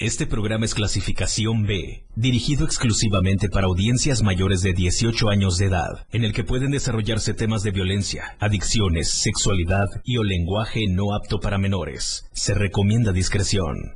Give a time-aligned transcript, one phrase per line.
[0.00, 6.06] Este programa es clasificación B, dirigido exclusivamente para audiencias mayores de 18 años de edad,
[6.10, 11.38] en el que pueden desarrollarse temas de violencia, adicciones, sexualidad y o lenguaje no apto
[11.38, 12.24] para menores.
[12.32, 13.94] Se recomienda discreción.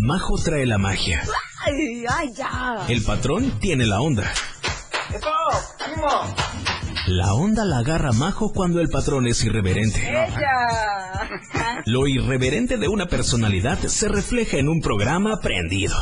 [0.00, 1.24] Majo trae la magia.
[1.66, 2.86] Ay, ay, ya.
[2.88, 4.32] El patrón tiene la onda.
[7.06, 10.08] La onda la agarra Majo cuando el patrón es irreverente.
[10.08, 11.28] Ella.
[11.84, 15.96] Lo irreverente de una personalidad se refleja en un programa prendido.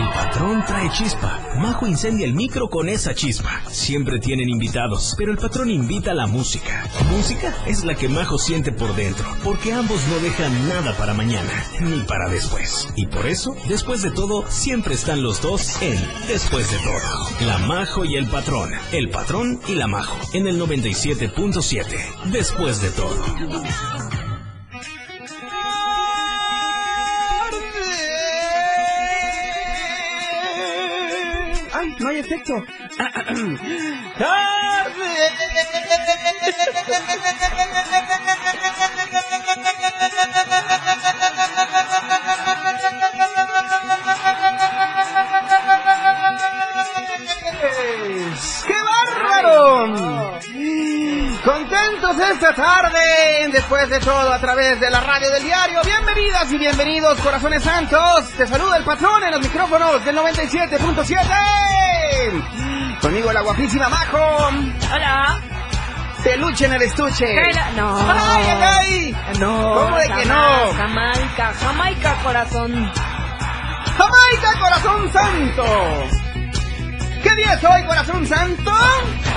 [0.00, 1.38] El patrón trae chispa.
[1.58, 3.60] Majo incendia el micro con esa chispa.
[3.68, 6.88] Siempre tienen invitados, pero el patrón invita a la música.
[7.10, 11.52] Música es la que Majo siente por dentro, porque ambos no dejan nada para mañana,
[11.80, 12.88] ni para después.
[12.96, 17.46] Y por eso, después de todo, siempre están los dos en Después de todo.
[17.46, 18.70] La Majo y el patrón.
[18.92, 20.16] El patrón y la Majo.
[20.32, 22.30] En el 97.7.
[22.30, 24.29] Después de todo.
[32.00, 32.54] No hay efecto!
[48.66, 50.40] ¡Qué bárbaro!
[51.44, 55.80] Contentos esta tarde, después de todo a través de la radio del diario.
[55.84, 58.30] Bienvenidas y bienvenidos, corazones santos.
[58.36, 61.79] Te saluda el patrón en los micrófonos del 97.7.
[63.00, 64.18] Conmigo la guapísima Majo.
[64.92, 65.40] Hola.
[66.22, 67.34] Peluche en el estuche.
[67.76, 67.96] No.
[67.98, 69.16] ¡Ay, ay, ay!
[69.38, 69.74] No.
[69.74, 70.72] ¿Cómo de que no?
[70.76, 72.92] Jamaica, Jamaica, corazón.
[73.96, 75.64] ¡Jamaica, corazón santo!
[77.22, 78.72] ¿Qué día es hoy, corazón santo?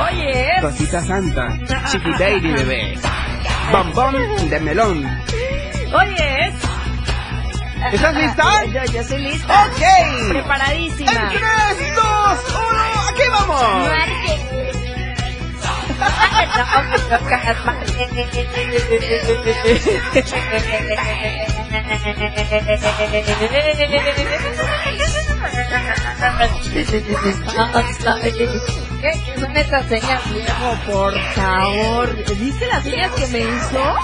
[0.10, 0.52] Oye.
[0.62, 1.48] Cosita santa,
[1.90, 2.98] chiquitairi bebé.
[3.72, 5.06] Bombón de melón.
[5.94, 6.54] Oye.
[7.92, 8.66] ¿Estás lista?
[8.66, 9.66] Yo, yo soy lista.
[9.66, 10.30] ¡Ok!
[10.30, 11.12] Preparadísima.
[11.12, 12.84] ¡En tres, dos, uno!
[13.10, 13.62] ¡Aquí vamos!
[29.02, 30.78] ¿Qué son estas señas, viejo?
[30.86, 32.16] Por favor.
[32.36, 33.96] ¿Viste las señas que me hizo?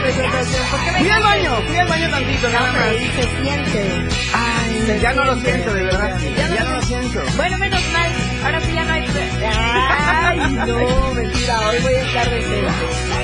[0.00, 2.86] ¿Por qué me Fui al baño, fui al baño tantito, nada No, más.
[3.16, 4.08] se siente.
[4.34, 6.18] Ay, ya no lo siento, de verdad.
[6.36, 7.22] Ya no Ya no lo lo siento.
[7.36, 8.10] Bueno, menos mal.
[8.44, 9.06] Ahora sí ya no hay.
[9.48, 11.60] Ay, no, mentira.
[11.68, 12.68] Hoy voy a estar de cero.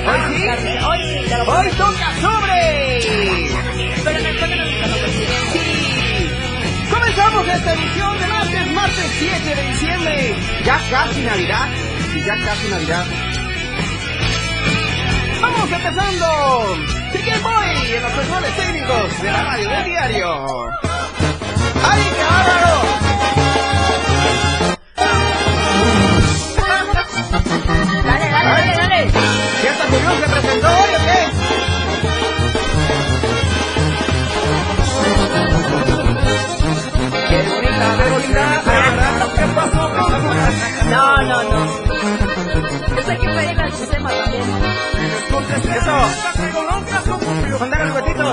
[0.05, 0.85] ¿Hoy sí?
[0.85, 2.99] Hoy sí, te lo ¡Hoy toca sobre!
[4.03, 4.65] Pero me ponen a
[5.53, 6.29] Sí.
[6.91, 10.35] Comenzamos esta edición de martes, martes 7 de diciembre.
[10.65, 11.67] Ya casi Navidad.
[12.15, 13.05] Y ya casi Navidad.
[15.75, 16.75] Empezando.
[17.11, 20.69] Sigue Boy en los controles técnicos de la radio del diario.
[21.83, 22.73] ¡Ay, qué bárbaro!
[28.05, 29.11] Dale, dale, dale, dale.
[29.63, 31.19] ¿Ya está Julián se presentó hoy o qué?
[37.29, 38.43] ¡Qué bonita, qué bonita!
[39.35, 39.83] ¿Qué pasó
[40.89, 41.82] No, no, no.
[45.53, 45.95] ¡Eso!
[47.59, 48.23] ¡Mandar el huetito!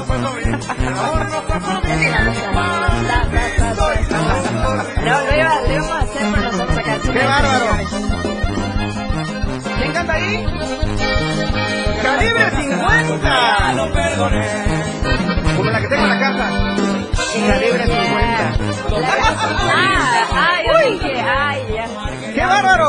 [5.00, 6.98] No, lo iba, lo íbamos a hacer con nosotros acá.
[7.02, 7.10] ¡Qué
[9.84, 10.46] 50 ahí.
[12.02, 13.72] Calibre 50.
[13.72, 14.48] lo perdoné.
[15.56, 16.50] Como la que tengo en la casa.
[17.46, 18.00] Calibre 50.
[19.72, 21.86] Ah, ay, yo dije, ay, ya.
[22.34, 22.88] ¡Qué bárbaro!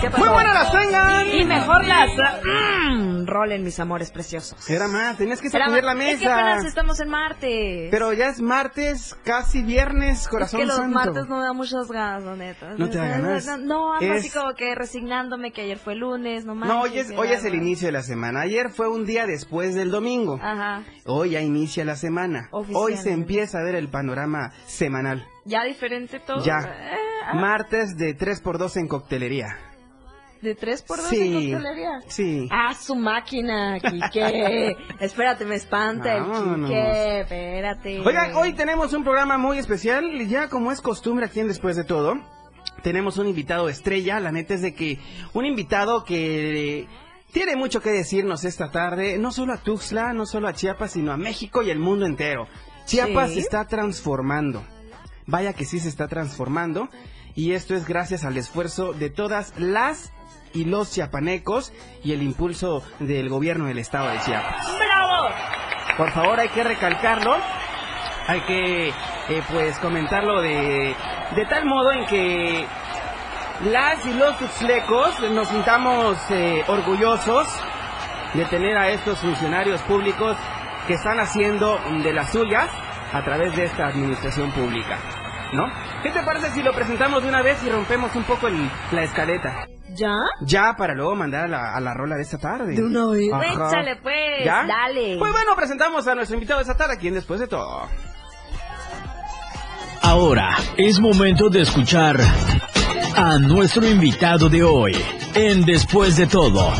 [0.00, 0.08] ¿Qué?
[0.16, 1.26] Muy buenas las tengan.
[1.26, 2.08] Y mejor las
[2.44, 4.68] mm, rolen mis amores preciosos.
[4.70, 6.68] Era más, tenías que sacudir la más- Es que apenas mesa.
[6.68, 7.88] estamos en martes.
[7.90, 10.94] Pero ya es martes, casi viernes, es corazón que los santo.
[10.94, 12.74] martes no me da muchas ganas, la neta.
[12.76, 13.46] No te da ganas.
[13.46, 16.90] No, no, ando así Es- como que resignándome que ayer fue lunes, no No, hoy
[16.90, 18.40] manches, es, hoy es el inicio de la semana.
[18.42, 20.38] Ayer fue un día después del domingo.
[20.42, 20.82] Ajá.
[21.06, 22.48] Hoy ya inicia la semana.
[22.52, 25.26] Hoy se empieza a ver el panorama semanal.
[25.44, 26.44] Ya diferente todo.
[26.44, 26.60] Ya.
[26.60, 26.96] Eh,
[27.26, 29.56] ah, Martes de 3x2 en coctelería.
[30.42, 31.52] De 3 por 2 Sí.
[31.52, 32.00] en.
[32.08, 32.48] Sí.
[32.50, 34.76] Ah, su máquina, Quique.
[35.00, 36.24] espérate, me espanta el.
[36.64, 37.20] Quique.
[37.20, 38.00] Espérate.
[38.00, 40.26] Oigan, hoy tenemos un programa muy especial.
[40.28, 42.18] Ya como es costumbre aquí en Después de Todo,
[42.82, 44.18] tenemos un invitado estrella.
[44.20, 44.98] La neta es de que
[45.32, 46.86] un invitado que
[47.32, 51.12] tiene mucho que decirnos esta tarde, no solo a Tuxtla, no solo a Chiapas, sino
[51.12, 52.48] a México y el mundo entero.
[52.84, 53.34] Chiapas Sí.
[53.36, 54.64] se está transformando.
[55.26, 56.88] Vaya que sí se está transformando.
[57.34, 60.12] Y esto es gracias al esfuerzo de todas las
[60.54, 61.72] y los chiapanecos
[62.04, 64.66] y el impulso del gobierno del estado de Chiapas.
[64.76, 65.28] ¡Bravo!
[65.96, 67.36] Por favor, hay que recalcarlo.
[68.28, 70.94] Hay que, eh, pues, comentarlo de,
[71.34, 72.66] de tal modo en que
[73.64, 77.48] las y los tuxlecos nos sintamos eh, orgullosos
[78.34, 80.36] de tener a estos funcionarios públicos
[80.86, 82.68] que están haciendo de las suyas
[83.12, 84.98] a través de esta administración pública,
[85.52, 85.70] ¿no?
[86.02, 89.02] ¿Qué te parece si lo presentamos de una vez y rompemos un poco el- la
[89.04, 89.66] escaleta?
[89.94, 90.14] ¿Ya?
[90.40, 92.74] Ya, para luego mandar a la, a la rola de esta tarde.
[92.74, 93.30] De una vez.
[93.32, 93.68] Ajá.
[93.68, 94.44] Échale, pues.
[94.44, 94.64] ¿Ya?
[94.66, 95.16] Dale.
[95.18, 97.88] Pues bueno, presentamos a nuestro invitado de esta tarde, quien después de todo.
[100.02, 102.16] Ahora es momento de escuchar
[103.16, 104.96] a nuestro invitado de hoy
[105.34, 106.72] en Después de todo.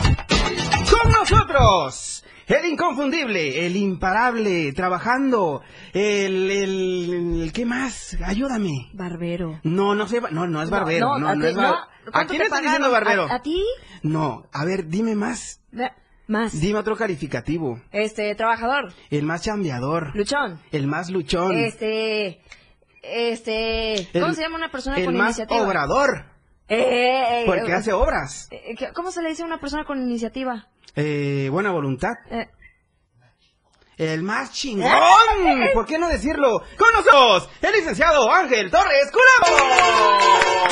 [0.91, 2.22] Con nosotros,
[2.60, 5.62] el inconfundible, el imparable, trabajando,
[5.93, 8.16] el, el, el- ¿qué más?
[8.25, 8.90] Ayúdame.
[8.93, 9.60] Barbero.
[9.62, 12.43] No, no sé, no, no es barbero, no, no, ti- es bar- ¿A ¿Cuánto quién
[12.43, 13.26] está diciendo barbero?
[13.31, 13.62] ¿A, a ti?
[14.02, 15.60] No, a ver, dime más,
[16.26, 16.60] Más.
[16.60, 17.81] dime otro calificativo.
[17.93, 18.93] Este, trabajador.
[19.10, 20.58] El más chambeador, Luchón.
[20.72, 22.40] el más luchón, Este.
[23.02, 24.08] Este.
[24.12, 25.62] ¿Cómo el- se llama una persona el con más iniciativa?
[25.62, 26.26] obrador,
[26.75, 29.85] Eh, eh, eh, porque hace obras, eh, ¿qué- ¿Cómo se le dice a una persona
[29.85, 30.69] con iniciativa?
[30.97, 32.13] eh, buena voluntad.
[33.99, 34.91] El más chingón.
[35.75, 36.63] ¿Por qué no decirlo?
[36.79, 40.63] Con nosotros, el licenciado Ángel Torres Curabo.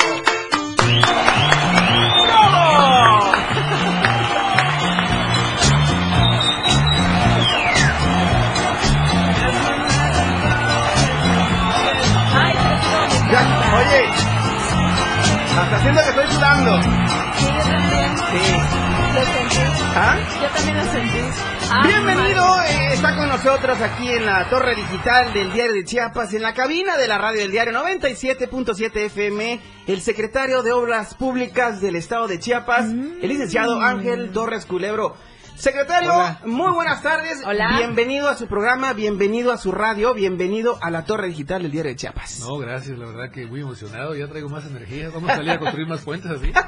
[15.57, 16.81] Hasta siento que estoy sudando.
[16.81, 18.53] sí, yo también Sí.
[19.13, 19.81] lo sentí.
[19.95, 20.17] ¿Ah?
[20.41, 21.19] Yo también lo sentí.
[21.73, 26.33] Ay, Bienvenido, eh, está con nosotros aquí en la torre digital del diario de Chiapas,
[26.33, 31.81] en la cabina de la radio del diario 97.7 FM, el secretario de Obras Públicas
[31.81, 35.15] del estado de Chiapas, el licenciado Ángel Torres Culebro.
[35.55, 36.39] Secretario, Hola.
[36.45, 37.41] muy buenas tardes.
[37.45, 37.75] Hola.
[37.77, 41.91] Bienvenido a su programa, bienvenido a su radio, bienvenido a la torre digital del diario
[41.91, 42.39] de Chiapas.
[42.39, 45.59] No, gracias, la verdad que muy emocionado, ya traigo más energía, vamos a salir a
[45.59, 46.51] construir más puentes así.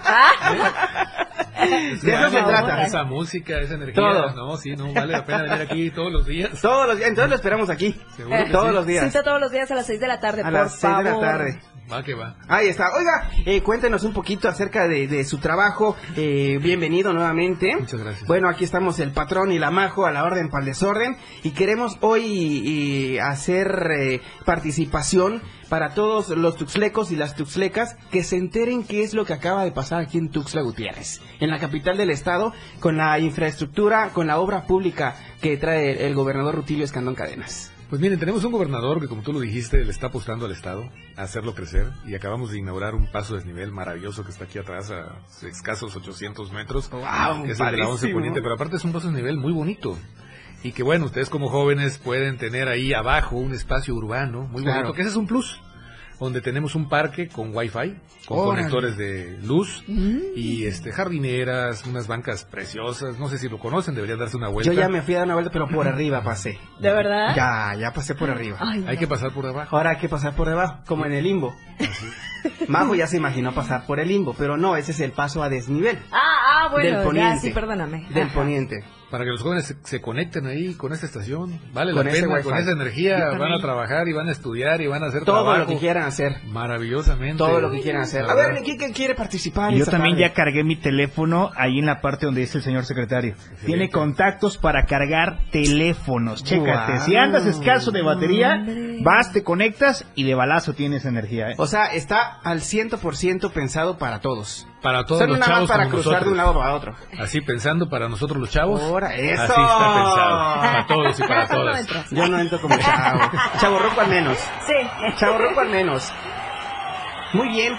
[1.64, 2.84] De eso se trata.
[2.84, 4.34] Esa música, esa energía, Todo.
[4.36, 6.62] no, sí, no, vale la pena venir aquí todos los días.
[6.62, 7.98] Todos los días, entonces lo esperamos aquí.
[8.18, 8.74] Seguro que Todos sí.
[8.74, 9.06] los días.
[9.06, 11.04] Cita todos los días a las 6 de la tarde, A por las 6 de
[11.06, 11.26] la favor.
[11.26, 11.62] tarde.
[11.92, 12.36] Va que va.
[12.48, 12.92] Ahí está.
[12.96, 15.96] Oiga, eh, cuéntenos un poquito acerca de, de su trabajo.
[16.16, 17.76] Eh, bienvenido nuevamente.
[17.76, 18.28] Muchas gracias.
[18.28, 21.18] Bueno, aquí estamos el patrón y la majo a la orden para el desorden.
[21.44, 28.24] Y queremos hoy eh, hacer eh, participación para todos los tuxlecos y las tuxlecas que
[28.24, 31.60] se enteren qué es lo que acaba de pasar aquí en Tuxtla Gutiérrez, en la
[31.60, 36.86] capital del estado, con la infraestructura, con la obra pública que trae el gobernador Rutilio
[36.86, 37.73] Escandón Cadenas.
[37.94, 40.90] Pues miren, tenemos un gobernador que como tú lo dijiste, le está apostando al Estado
[41.16, 44.90] a hacerlo crecer y acabamos de inaugurar un paso desnivel maravilloso que está aquí atrás
[44.90, 47.46] a escasos 800 metros, ¡Wow!
[47.46, 48.14] es el de la 11 padrísimo.
[48.14, 49.96] Poniente, pero aparte es un paso desnivel muy bonito.
[50.64, 54.78] Y que bueno, ustedes como jóvenes pueden tener ahí abajo un espacio urbano muy Claro.
[54.80, 55.62] bonito, que ese es un plus,
[56.20, 57.96] donde tenemos un parque con wifi,
[58.28, 58.62] con Órale.
[58.70, 60.18] conectores de luz Mm.
[60.36, 64.72] y este jardineras, unas bancas preciosas, no sé si lo conocen, deberían darse una vuelta.
[64.72, 66.58] Yo ya me fui a dar una vuelta, pero por arriba pasé.
[66.80, 67.36] ¿De verdad?
[67.36, 68.58] Ya, ya pasé por arriba.
[68.60, 69.00] Ay, Hay no.
[69.00, 69.76] que pasar por abajo.
[69.76, 71.54] Ahora hay que pasar por debajo, como en el limbo.
[72.68, 75.50] Majo ya se imaginó pasar por el limbo, pero no, ese es el paso a
[75.50, 77.40] desnivel Ah, ah, bueno, del ya, poniente.
[77.48, 78.08] sí, perdóname.
[78.14, 78.34] Del Ajá.
[78.34, 78.84] poniente.
[79.14, 81.60] Para que los jóvenes se, se conecten ahí con esta estación.
[81.72, 82.44] Vale Con la pena, Wi-Fi.
[82.44, 85.44] con esa energía van a trabajar y van a estudiar y van a hacer Todo
[85.44, 85.60] trabajo.
[85.60, 86.38] lo que quieran hacer.
[86.48, 87.38] Maravillosamente.
[87.38, 88.26] Todo lo que quieran hacer.
[88.26, 88.64] A ver.
[88.64, 89.72] ¿quién quiere participar?
[89.72, 90.30] Yo también tarde?
[90.30, 93.36] ya cargué mi teléfono ahí en la parte donde dice el señor secretario.
[93.68, 96.44] Tiene contactos para cargar teléfonos.
[96.44, 98.66] Chécate, si andas escaso de batería,
[99.04, 101.52] vas, te conectas y de balazo tienes energía.
[101.52, 101.56] ¿eh?
[101.60, 104.66] O sea, está al 100% pensado para todos.
[104.84, 106.96] Para todos Son los nada más chavos para como cruzar de un lado para otro.
[107.18, 108.82] Así pensando para nosotros los chavos.
[108.82, 109.42] Ahora, eso.
[109.42, 110.56] Así está pensado.
[110.62, 111.80] Para todos y para no todas.
[111.80, 112.12] entras.
[112.12, 113.20] Yo no entro como chavo.
[113.60, 114.38] Chavo roco al menos.
[114.68, 114.74] Sí.
[115.18, 116.12] Chavo roco al menos.
[117.34, 117.74] Muy bien.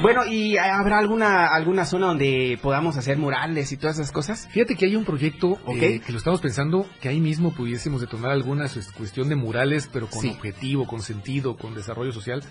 [0.00, 4.46] Bueno, ¿y habrá alguna alguna zona donde podamos hacer murales y todas esas cosas?
[4.52, 8.30] Fíjate que hay un proyecto eh, que lo estamos pensando que ahí mismo pudiésemos detonar
[8.30, 10.30] alguna su- cuestión de murales, pero con Sí.
[10.30, 12.44] objetivo, con sentido, con desarrollo social.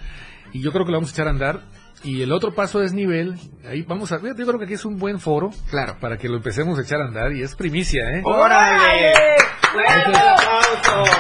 [0.51, 1.61] Y yo creo que lo vamos a echar a andar.
[2.03, 3.35] Y el otro paso es nivel.
[3.67, 4.35] Ahí vamos a ver.
[4.37, 5.97] Yo creo que aquí es un buen foro Claro.
[5.99, 7.33] para que lo empecemos a echar a andar.
[7.33, 8.21] Y es primicia, ¿eh?
[8.23, 9.13] ¡Órale!
[9.73, 11.11] ¡Fuerte el Entonces- aplauso!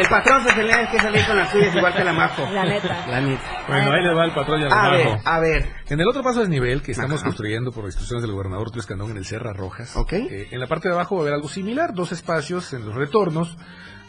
[0.00, 2.48] El patrón se tenía que salir con las suyas igual que la Majo.
[2.50, 3.06] La neta.
[3.08, 3.42] La neta.
[3.68, 5.22] Bueno, ahí le va el patrón y al A ver, abajo.
[5.28, 5.68] a ver.
[5.90, 7.24] En el otro paso de nivel que estamos Ajá.
[7.24, 10.14] construyendo por instrucciones del gobernador Luis Candón en el Serra Rojas, Ok.
[10.14, 12.94] eh, en la parte de abajo va a haber algo similar, dos espacios en los
[12.94, 13.54] retornos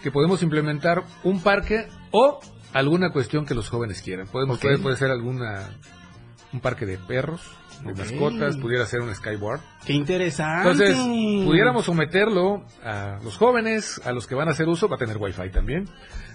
[0.02, 2.40] que podemos implementar un parque o
[2.74, 4.28] alguna cuestión que los jóvenes quieran.
[4.28, 4.64] Podemos, Ok.
[4.64, 5.70] puede, puede ser alguna
[6.52, 7.42] un parque de perros,
[7.84, 9.60] de mascotas, pudiera ser un skyboard.
[9.86, 10.70] ¡Qué interesante!
[10.70, 10.96] Entonces,
[11.46, 15.18] pudiéramos someterlo a los jóvenes, a los que van a hacer uso, va a tener
[15.18, 15.90] wifi también.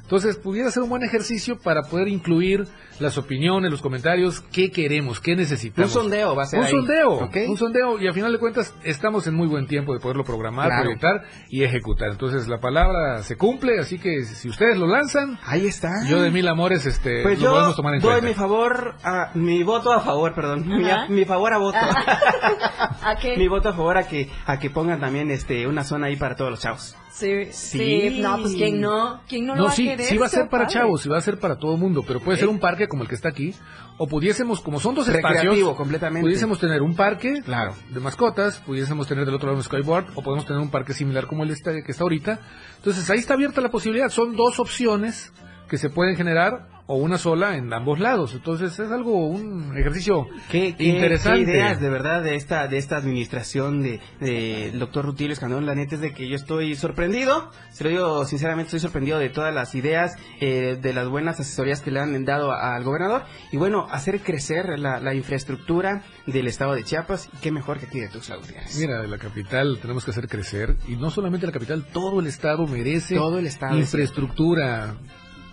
[0.08, 2.66] Entonces, pudiera ser un buen ejercicio para poder incluir
[2.98, 5.92] las opiniones, los comentarios, qué queremos, qué Un necesitamos.
[5.92, 6.70] sondeo va a ser Un ahí.
[6.70, 7.36] sondeo, ¿Ok?
[7.46, 10.68] un sondeo, y a final de cuentas estamos en muy buen tiempo de poderlo programar,
[10.68, 10.82] Claro.
[10.84, 12.08] proyectar y ejecutar.
[12.10, 15.90] Entonces la palabra se cumple, así que si ustedes lo lanzan, Ahí está.
[16.08, 18.28] yo de mil amores este, Pues lo yo podemos tomar en doy cuenta.
[18.28, 20.64] mi favor, a, mi voto a favor, perdón,
[21.10, 21.76] mi, favor a voto.
[23.02, 23.36] ¿A qué?
[23.36, 26.34] mi voto a favor a que a que pongan también este una zona ahí para
[26.34, 26.96] todos los chavos.
[27.10, 27.78] Sí, Sí.
[28.10, 28.20] sí.
[28.20, 29.20] No, pues ¿quién no?
[29.28, 29.97] ¿Quién no, lo No, va a sí, querer?
[30.04, 30.74] Sí va a ser para padre.
[30.80, 33.02] chavos, sí va a ser para todo el mundo, pero puede ser un parque como
[33.02, 33.54] el que está aquí,
[33.96, 36.24] o pudiésemos, como son dos Recreativo espacios, completamente.
[36.24, 37.74] pudiésemos tener un parque Claro.
[37.90, 41.26] de mascotas, pudiésemos tener del otro lado un skyboard, o podemos tener un parque similar
[41.26, 42.40] como el este que está ahorita.
[42.76, 45.32] Entonces ahí está abierta la posibilidad, son dos opciones
[45.68, 48.32] que se pueden generar o una sola en ambos lados.
[48.34, 51.44] Entonces es algo, un ejercicio Qué, qué- interesante.
[51.44, 55.66] qué ideas de verdad de esta de esta administración de, de doctor Rutilio Escandón.
[55.66, 57.50] La neta es de que yo estoy sorprendido.
[57.72, 61.80] Se lo digo sinceramente, estoy sorprendido de todas las ideas, eh, de las buenas asesorías
[61.82, 63.22] que le han dado al gobernador.
[63.52, 67.28] Y bueno, hacer crecer la, la infraestructura del estado de Chiapas.
[67.42, 68.78] Qué mejor que aquí de Tuxtla Gutiérrez.
[68.78, 72.26] Mira, de la capital tenemos que hacer crecer, y no solamente la capital, todo el
[72.26, 73.76] estado merece Todo el estado.
[73.78, 74.94] infraestructura.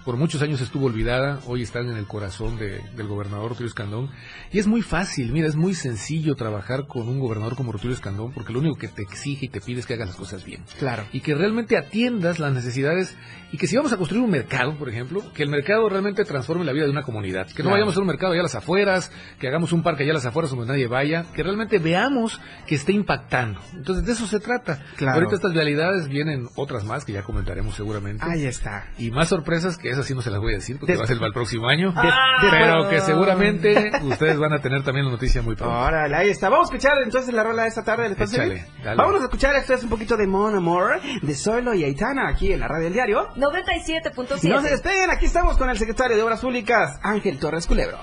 [0.05, 4.12] Por muchos años estuvo olvidada, hoy están en el corazón de- del gobernador Rutilio Escandón.
[4.51, 8.31] Y es muy fácil, mira, es muy sencillo trabajar con un gobernador como Rutilio Escandón,
[8.31, 10.63] porque lo único que te exige y te pide es que hagas las cosas bien.
[10.77, 11.05] Claro.
[11.12, 13.17] Y que realmente atiendas las necesidades
[13.51, 16.65] y que si vamos a construir un mercado, por ejemplo, que el mercado realmente transforme
[16.65, 17.47] la vida de una comunidad.
[17.47, 17.71] Que no Claro.
[17.71, 20.15] vayamos a hacer un mercado allá a las afueras, que hagamos un parque allá a
[20.15, 23.59] las afueras donde nadie vaya, que realmente veamos que esté impactando.
[23.74, 24.83] Entonces de eso se trata.
[24.97, 25.15] Claro.
[25.15, 28.24] Ahorita estas realidades vienen otras más que ya comentaremos seguramente.
[28.24, 28.91] Ahí está.
[29.00, 31.07] Y más sorpresas que esas sí no se las voy a decir porque va a
[31.07, 31.91] ser para el próximo año.
[31.91, 32.13] Des-
[32.51, 35.75] pero que seguramente ustedes van a tener también la noticia muy pronto.
[35.75, 36.49] Órale, ahí está.
[36.49, 38.09] Vamos a escuchar entonces la rola de esta tarde.
[38.09, 38.97] ¿les Échale, dale.
[38.97, 39.55] Vámonos a escuchar.
[39.55, 42.83] Esto es un poquito de Mon Amor, de Solo y Aitana, aquí en la radio
[42.85, 43.27] del diario.
[43.35, 44.49] 97.7.
[44.49, 47.97] No se despeguen, aquí estamos con el secretario de Obras Públicas, Ángel Torres Culebro.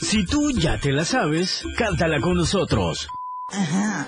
[0.00, 3.08] Si tú ya te la sabes, cántala con nosotros.
[3.48, 4.06] Ajá.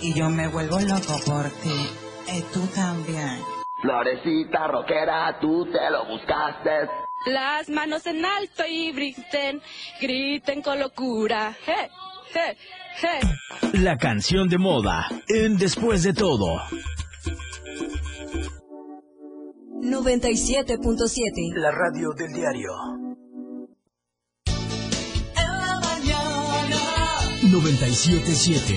[0.00, 1.90] Y yo me vuelvo loco por ti.
[2.32, 3.38] Y tú también.
[3.80, 6.88] Florecita rockera, tú te lo buscaste.
[7.26, 9.60] Las manos en alto y griten,
[10.00, 11.54] griten con locura.
[11.66, 11.88] Hey,
[12.32, 12.56] hey,
[13.00, 13.20] hey.
[13.82, 16.62] La canción de moda en Después de todo.
[19.82, 21.54] 97.7.
[21.56, 22.70] La radio del diario.
[27.42, 28.74] 977.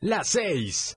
[0.00, 0.96] Las 6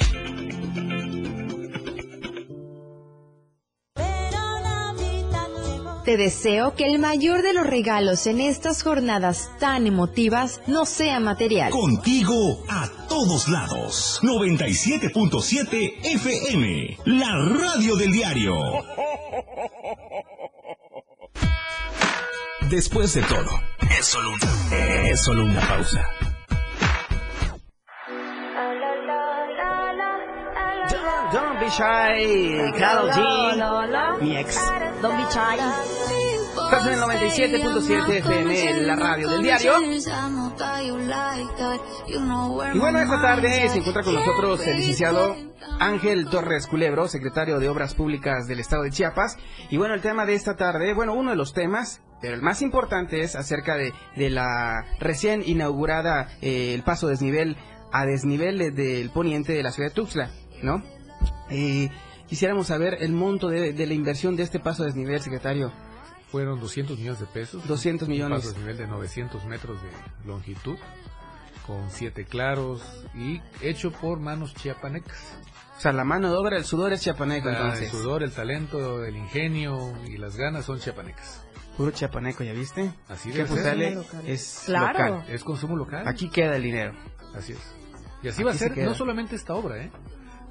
[6.11, 11.21] Te deseo que el mayor de los regalos en estas jornadas tan emotivas no sea
[11.21, 11.71] material.
[11.71, 14.19] Contigo a todos lados.
[14.21, 18.53] 97.7 FM, la radio del diario.
[22.69, 23.49] Después de todo,
[23.97, 26.01] es solo una, es solo una pausa.
[31.31, 34.59] Don't be shy, Carol G, mi ex.
[35.01, 35.57] Don't be shy.
[36.65, 39.73] Estás en el 97.7 FM, la radio del diario.
[42.73, 45.35] Y bueno, esta tarde se encuentra con nosotros el licenciado
[45.79, 49.37] Ángel Torres Culebro, secretario de Obras Públicas del Estado de Chiapas.
[49.69, 52.61] Y bueno, el tema de esta tarde, bueno, uno de los temas, pero el más
[52.61, 57.55] importante es acerca de, de la recién inaugurada eh, el paso desnivel
[57.93, 60.83] a desnivel del poniente de la ciudad de Tuxtla, ¿no?
[61.51, 61.89] Eh,
[62.27, 65.71] quisiéramos saber el monto de, de la inversión de este paso desnivel, secretario.
[66.31, 67.67] Fueron 200 millones de pesos.
[67.67, 68.37] 200 millones.
[68.37, 69.89] Un paso desnivel de 900 metros de
[70.27, 70.77] longitud,
[71.67, 72.81] con siete claros
[73.13, 75.17] y hecho por manos chiapanecas.
[75.77, 77.85] O sea, la mano de obra, el sudor es chiapaneco, La- entonces.
[77.85, 81.41] El sudor, el talento, el ingenio y las ganas son chiapanecas.
[81.75, 82.91] Puro chiapaneco, ¿ya viste?
[83.09, 84.05] Así que Local.
[84.27, 84.87] es Claro.
[85.15, 85.25] local.
[85.29, 86.07] Es consumo local.
[86.07, 86.93] Aquí queda el dinero.
[87.35, 87.59] Así es.
[88.23, 89.91] Y así va a se ser no solamente esta obra, ¿eh?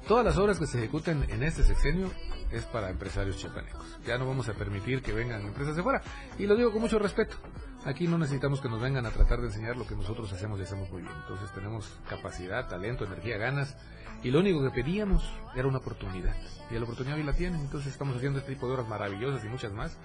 [0.07, 2.11] Todas las obras que se ejecuten en este sexenio
[2.51, 3.97] es para empresarios chiapanecos.
[4.05, 6.01] Ya no vamos a permitir que vengan empresas de fuera.
[6.37, 7.37] Y lo digo con mucho respeto.
[7.85, 10.63] Aquí no necesitamos que nos vengan a tratar de enseñar lo que nosotros hacemos y
[10.63, 11.13] hacemos muy bien.
[11.21, 13.77] Entonces tenemos capacidad, talento, energía, ganas.
[14.23, 15.23] Y lo único que pedíamos
[15.55, 16.35] era una oportunidad.
[16.69, 17.61] Y la oportunidad hoy la tienen.
[17.61, 19.97] Entonces estamos haciendo este tipo de obras maravillosas y muchas más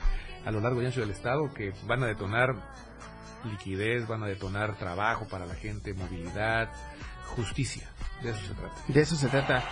[0.44, 2.54] a lo largo y ancho del Estado que van a detonar
[3.44, 6.70] liquidez, van a detonar trabajo para la gente, movilidad,
[7.26, 7.90] justicia.
[8.22, 8.74] De eso se trata.
[8.88, 9.62] De eso se trata.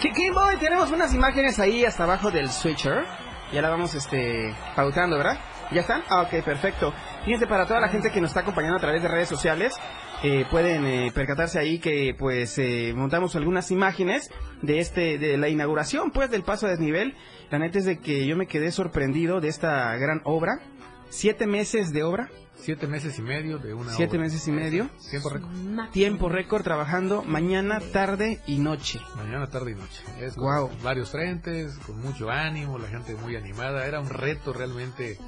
[0.00, 0.56] ¿Qué, qué boy?
[0.56, 3.04] Tenemos unas imágenes ahí hasta abajo del switcher.
[3.52, 5.38] Ya la vamos este pautando, ¿verdad?
[5.72, 6.02] ¿Ya están?
[6.08, 6.92] Ah, ok, perfecto.
[7.24, 9.74] Fíjense, para toda la gente que nos está acompañando a través de redes sociales,
[10.22, 14.30] eh, pueden eh, percatarse ahí que pues eh, montamos algunas imágenes
[14.62, 17.14] de este de la inauguración pues del paso a desnivel.
[17.50, 20.60] La neta es de que yo me quedé sorprendido de esta gran obra.
[21.08, 22.28] Siete meses de obra.
[22.56, 24.22] Siete meses y medio de una Siete obra.
[24.24, 24.88] meses y medio.
[25.10, 25.50] Tiempo récord.
[25.92, 28.98] Tiempo récord trabajando mañana, tarde y noche.
[29.16, 30.02] Mañana, tarde y noche.
[30.20, 30.70] Es con Guau.
[30.82, 33.86] varios frentes, con mucho ánimo, la gente muy animada.
[33.86, 35.18] Era un reto realmente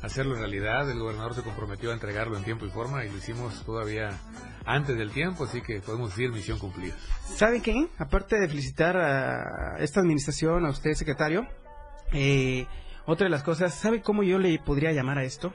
[0.00, 0.88] hacerlo en realidad.
[0.90, 4.10] El gobernador se comprometió a entregarlo en tiempo y forma y lo hicimos todavía
[4.64, 6.94] antes del tiempo, así que podemos decir misión cumplida.
[7.34, 7.88] ¿Sabe qué?
[7.98, 11.46] Aparte de felicitar a esta administración, a usted, secretario,
[12.12, 12.66] eh,
[13.06, 15.52] otra de las cosas, ¿sabe cómo yo le podría llamar a esto?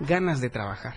[0.00, 0.94] Ganas de trabajar.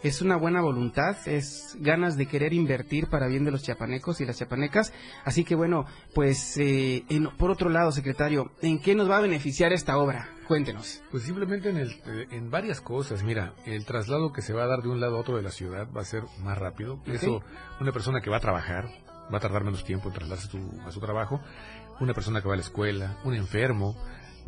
[0.00, 4.26] Es una buena voluntad, es ganas de querer invertir para bien de los chiapanecos y
[4.26, 4.92] las chiapanecas.
[5.24, 9.20] Así que bueno, pues eh, en- por otro lado, secretario, ¿en qué nos va a
[9.22, 10.28] beneficiar esta obra?
[10.46, 11.02] Cuéntenos.
[11.10, 13.24] Pues simplemente en, el, eh, en varias cosas.
[13.24, 15.50] Mira, el traslado que se va a dar de un lado a otro de la
[15.50, 17.02] ciudad va a ser más rápido.
[17.06, 17.42] Eso,
[17.80, 18.88] una persona que va a trabajar
[19.34, 21.40] va a tardar menos tiempo en trasladarse a su, a su trabajo.
[21.98, 23.96] Una persona que va a la escuela, un enfermo,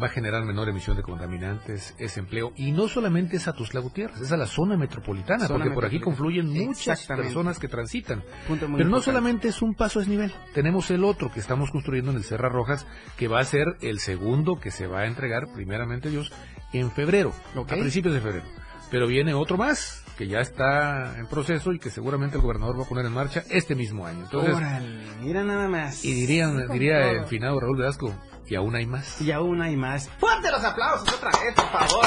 [0.03, 2.53] va a generar menor emisión de contaminantes, es empleo.
[2.57, 5.85] Y no solamente es a Tuxtla Gutiérrez, es a la zona metropolitana, Zona porque por
[5.85, 8.23] aquí confluyen muchas personas que transitan.
[8.49, 9.05] Punto muy Pero no importante.
[9.05, 12.49] solamente es un paso a desnivel, tenemos el otro que estamos construyendo en el Serra
[12.49, 12.87] Rojas,
[13.17, 16.33] que va a ser el segundo que se va a entregar, primeramente Dios,
[16.73, 18.45] en febrero, a principios de febrero.
[18.91, 22.83] Pero viene otro más, que ya está en proceso y que seguramente el gobernador va
[22.85, 24.25] a poner en marcha este mismo año.
[24.25, 26.05] Entonces, Órale, mira nada más.
[26.05, 28.13] y dirían, diría el finado Raúl Velasco,
[28.51, 29.21] y aún hay más.
[29.21, 30.11] Y aún hay más.
[30.19, 32.07] ¡Fuerte los aplausos otra vez, por favor!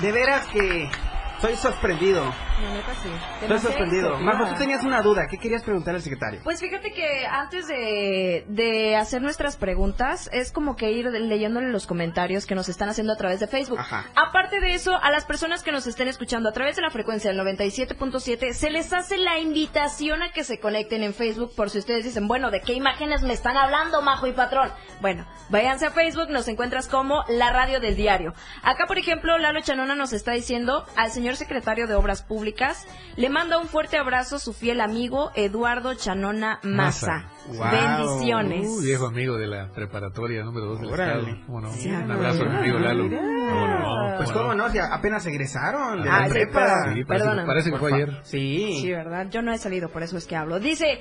[0.00, 0.90] De veras que
[1.36, 2.24] estoy sorprendido.
[2.24, 3.10] La neta sí.
[3.42, 4.18] Estoy sorprendido.
[4.18, 5.26] Majo, tú tenías una duda.
[5.30, 6.40] ¿Qué querías preguntar al secretario?
[6.42, 11.86] Pues fíjate que antes de, de hacer nuestras preguntas, es como que ir leyéndole los
[11.86, 13.78] comentarios que nos están haciendo a través de Facebook.
[13.78, 14.06] Ajá.
[14.14, 17.30] Aparte de eso, a las personas que nos estén escuchando a través de la frecuencia
[17.30, 21.78] del 97.7, se les hace la invitación a que se conecten en Facebook por si
[21.78, 24.70] ustedes dicen, bueno, ¿de qué imágenes me están hablando, Majo y Patrón?
[25.00, 28.32] Bueno, váyanse a Facebook, nos encuentras como la radio del diario.
[28.62, 33.28] Acá, por ejemplo, Lalo Chanona nos está diciendo al señor secretario de Obras Públicas, le
[33.28, 37.30] manda un fuerte abrazo su fiel amigo Eduardo Chanona Maza.
[37.48, 37.70] Wow.
[37.70, 38.66] Bendiciones.
[38.68, 41.26] Uh, viejo amigo de la preparatoria número 2 del estado.
[41.46, 41.72] ¿Cómo no?
[41.72, 43.04] Sí, Un abrazo a mi amigo Lalo.
[43.04, 44.16] ¿Cómo no?
[44.16, 46.52] Pues cómo no, si apenas egresaron de Ah, la sí, prepa.
[46.60, 47.46] perdón, Sí, parece, Perdona.
[47.46, 48.20] parece que fue ayer.
[48.24, 48.78] Sí.
[48.80, 49.26] Sí, ¿verdad?
[49.30, 50.58] Yo no he salido, por eso es que hablo.
[50.58, 50.98] Dice,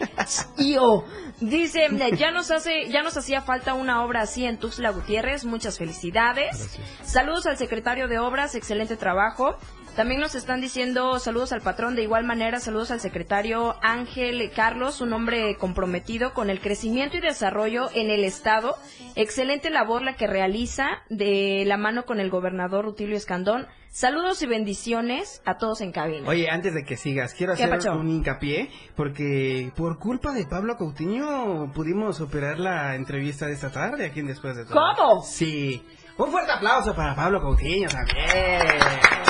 [0.58, 1.06] yo,
[1.39, 5.78] dice, ya nos hace, ya nos hacía falta una obra así en Tuxtla Gutiérrez, muchas
[5.78, 6.78] felicidades.
[7.04, 9.56] Saludos al secretario de Obras, excelente trabajo.
[9.95, 14.99] También nos están diciendo saludos al patrón, de igual manera saludos al secretario Ángel Carlos,
[14.99, 18.75] un hombre comprometido con el crecimiento y desarrollo en el Estado.
[19.15, 23.67] Excelente labor la que realiza de la mano con el gobernador Rutilio Escandón.
[23.89, 26.27] Saludos y bendiciones a todos en cabina.
[26.27, 27.93] Oye, antes de que sigas, quiero ¿Qué hacer pacho?
[27.93, 34.08] un hincapié porque por culpa de Pablo Coutinho pudimos operar la entrevista de esta tarde
[34.08, 34.73] aquí en Después de Todo.
[34.73, 35.23] ¿Cómo?
[35.23, 35.81] Sí.
[36.17, 39.25] Un fuerte aplauso para Pablo Coutinho también.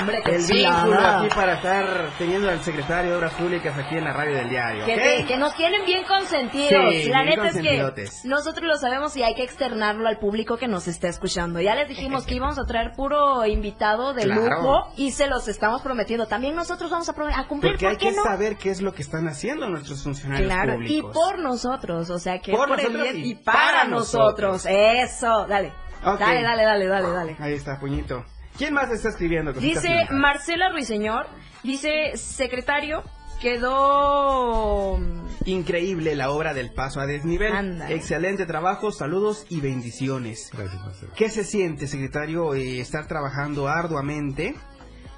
[0.00, 4.04] Hombre, qué El vínculo aquí para estar teniendo al secretario de Obras Públicas aquí en
[4.04, 4.84] la radio del diario.
[4.84, 6.84] Que, nos tienen bien consentidos.
[6.92, 10.56] Sí, la bien neta es que nosotros lo sabemos y hay que externarlo al público
[10.56, 11.60] que nos está escuchando.
[11.60, 14.42] Ya les dijimos que íbamos a traer puro invitado de Claro.
[14.60, 16.26] lujo y se los estamos prometiendo.
[16.26, 18.22] También nosotros vamos a, a cumplir, Porque ¿por hay qué que no?
[18.22, 21.12] saber qué es lo que están haciendo nuestros funcionarios Claro, y públicos.
[21.14, 24.66] por nosotros, o sea que Por por el nosotros bien y y para para nosotros.
[24.66, 25.72] Eso, dale.
[26.02, 27.36] Dale, dale, dale, dale, dale.
[27.40, 28.24] Ahí está, puñito.
[28.56, 29.52] ¿Quién más está escribiendo?
[29.52, 30.06] Dice?
[30.10, 31.26] Marcela Ruiseñor,
[31.62, 33.02] dice secretario,
[33.40, 34.98] quedó
[35.46, 37.82] Increíble la obra del paso a desnivel.
[37.88, 40.50] Excelente trabajo, saludos y bendiciones.
[40.56, 41.12] Gracias, Marcelo.
[41.16, 44.54] ¿Qué se siente, secretario, eh, estar trabajando arduamente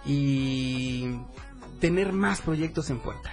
[0.05, 1.17] y
[1.81, 3.31] tener más proyectos en puerta?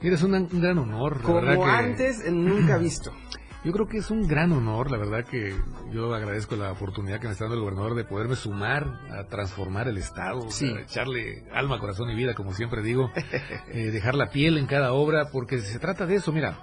[0.00, 1.22] Mira, es un, un gran honor.
[1.26, 3.12] la verdad Como que- antes, nunca visto.
[3.62, 5.54] Yo creo que es un gran honor, la verdad que
[5.92, 9.86] yo agradezco la oportunidad que me está dando el gobernador de poderme sumar a transformar
[9.86, 10.72] el Estado, Sí.
[10.82, 13.10] echarle alma, corazón y vida, como siempre digo,
[13.68, 16.56] eh, dejar la piel en cada obra, porque se trata de eso, mira.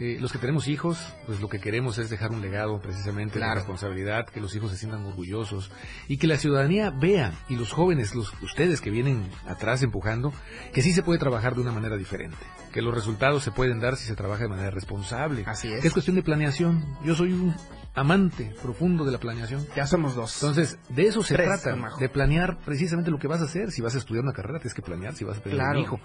[0.00, 3.56] Eh, los que tenemos hijos, pues lo que queremos es dejar un legado precisamente Claro.
[3.56, 5.70] responsabilidad, que los hijos se sientan orgullosos
[6.08, 10.32] y que la ciudadanía vea y los jóvenes, los ustedes que vienen atrás empujando,
[10.72, 12.36] que sí se puede trabajar de una manera diferente,
[12.72, 15.44] que los resultados se pueden dar si se trabaja de manera responsable.
[15.46, 15.84] Así es.
[15.84, 16.84] Es cuestión de planeación.
[17.04, 17.54] Yo soy un
[17.94, 19.66] amante profundo de la planeación.
[19.76, 20.42] Ya somos dos.
[20.42, 23.70] Entonces, de eso se Tres, trata, de planear precisamente lo que vas a hacer.
[23.70, 25.78] Si vas a estudiar una carrera, tienes que planear, si vas a tener Claro.
[25.78, 26.00] un hijo.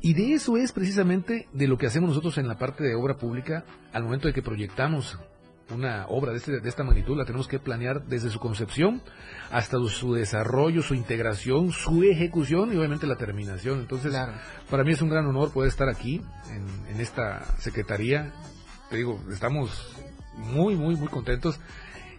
[0.00, 3.16] Y de eso es precisamente de lo que hacemos nosotros en la parte de obra
[3.16, 5.18] pública al momento de que proyectamos
[5.74, 9.02] una obra de, este- de esta magnitud, la tenemos que planear desde su concepción
[9.50, 13.80] hasta su desarrollo, su integración, su ejecución y obviamente la terminación.
[13.80, 14.32] Entonces, Claro.
[14.70, 18.32] para mí es un gran honor poder estar aquí en, en esta secretaría.
[18.88, 19.94] Te digo, estamos
[20.38, 21.60] muy, muy, muy contentos.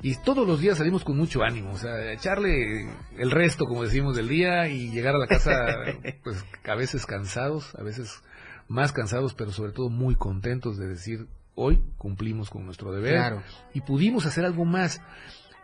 [0.01, 4.15] Y todos los días salimos con mucho ánimo, o sea, echarle el resto, como decimos,
[4.15, 5.51] del día y llegar a la casa,
[6.23, 8.21] pues a veces cansados, a veces
[8.69, 13.43] más cansados, pero sobre todo muy contentos de decir, hoy cumplimos con nuestro deber Claro.
[13.73, 15.01] y pudimos hacer algo más.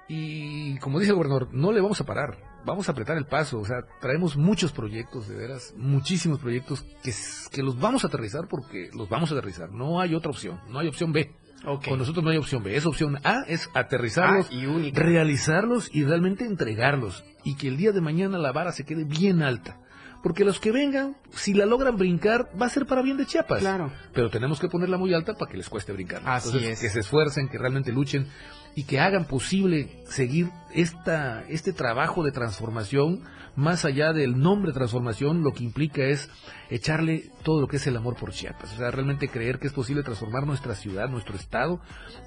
[0.07, 3.59] Y como dice el gobernador, no le vamos a parar, vamos a apretar el paso,
[3.59, 7.11] o sea, traemos muchos proyectos, de veras, muchísimos proyectos que,
[7.51, 10.79] que los vamos a aterrizar porque los vamos a aterrizar, no hay otra opción, no
[10.79, 11.33] hay opción B.
[11.65, 16.03] Con nosotros no hay opción B, es opción A, es aterrizarlos, Ah, y realizarlos y
[16.03, 17.23] realmente entregarlos.
[17.43, 19.79] Y que el día de mañana la vara se quede bien alta.
[20.23, 23.59] Porque los que vengan, si la logran brincar, va a ser para bien de Chiapas.
[23.59, 23.91] Claro.
[24.11, 26.23] Pero tenemos que ponerla muy alta para que les cueste brincar.
[26.25, 26.79] Así Entonces, es.
[26.81, 28.27] que se esfuercen, que realmente luchen
[28.75, 33.21] y que hagan posible seguir esta, este trabajo de transformación,
[33.55, 36.29] más allá del nombre transformación, lo que implica es
[36.69, 38.73] echarle todo lo que es el amor por Chiapas.
[38.73, 41.79] O sea, realmente creer que es posible transformar nuestra ciudad, nuestro estado,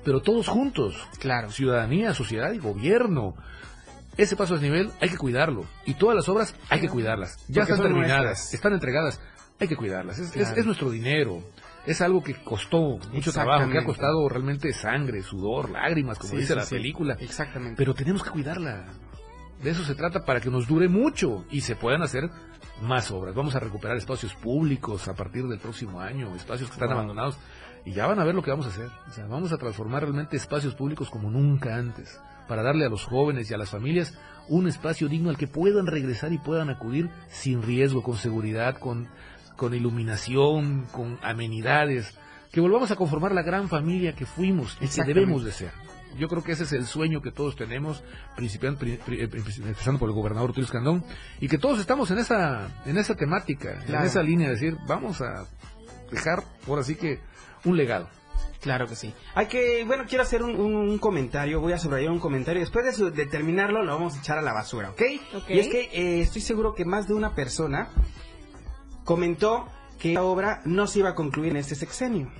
[0.04, 0.96] pero todos juntos.
[1.18, 1.50] Claro.
[1.50, 3.34] Ciudadanía, sociedad y gobierno.
[4.16, 5.64] Ese paso a nivel hay que cuidarlo.
[5.84, 7.36] Y todas las obras hay que cuidarlas.
[7.48, 8.54] Ya Porque están terminadas, nuestras.
[8.54, 9.20] están entregadas.
[9.60, 10.18] Hay que cuidarlas.
[10.18, 11.42] Es, es- es nuestro dinero.
[11.88, 16.36] Es algo que costó mucho trabajo, que ha costado realmente sangre, sudor, lágrimas, como Sí,
[16.38, 16.74] dice sí, la sí.
[16.74, 17.16] película.
[17.20, 17.76] Exactamente.
[17.76, 18.86] Pero tenemos que cuidarla.
[19.62, 22.30] De eso se trata para que nos dure mucho y se puedan hacer
[22.82, 23.34] más obras.
[23.34, 26.98] Vamos a recuperar espacios públicos a partir del próximo año, espacios que están Wow.
[26.98, 27.38] abandonados.
[27.84, 28.88] Y ya van a ver lo que vamos a hacer.
[29.08, 32.20] O sea, vamos a transformar realmente espacios públicos como nunca antes.
[32.48, 34.14] para darle a los jóvenes y a las familias
[34.48, 39.06] un espacio digno al que puedan regresar y puedan acudir sin riesgo, con seguridad, con,
[39.58, 42.16] con iluminación, con amenidades,
[42.52, 45.70] que volvamos a conformar la gran familia que fuimos y que debemos de ser.
[46.18, 48.02] Yo creo que ese es el sueño que todos tenemos,
[48.36, 49.28] principiando, pri- pri- eh,
[49.66, 51.04] empezando por el gobernador Tulio Escandón,
[51.40, 54.00] y que todos estamos en esa, en esa temática, Claro.
[54.00, 55.44] en esa línea de decir, vamos a
[56.10, 57.20] dejar, ahora sí que,
[57.64, 58.08] un legado.
[58.60, 59.12] Claro que sí.
[59.34, 62.60] Hay que, bueno, quiero hacer un, un- un comentario, voy a subrayar un comentario.
[62.60, 65.02] Después de, su- de terminarlo, lo vamos a echar a la basura, ¿ok?
[65.36, 65.50] Ok.
[65.50, 67.90] Y es que eh, estoy seguro que más de una persona
[69.08, 69.66] comentó
[69.98, 72.30] que la obra no se iba a concluir en este sexenio.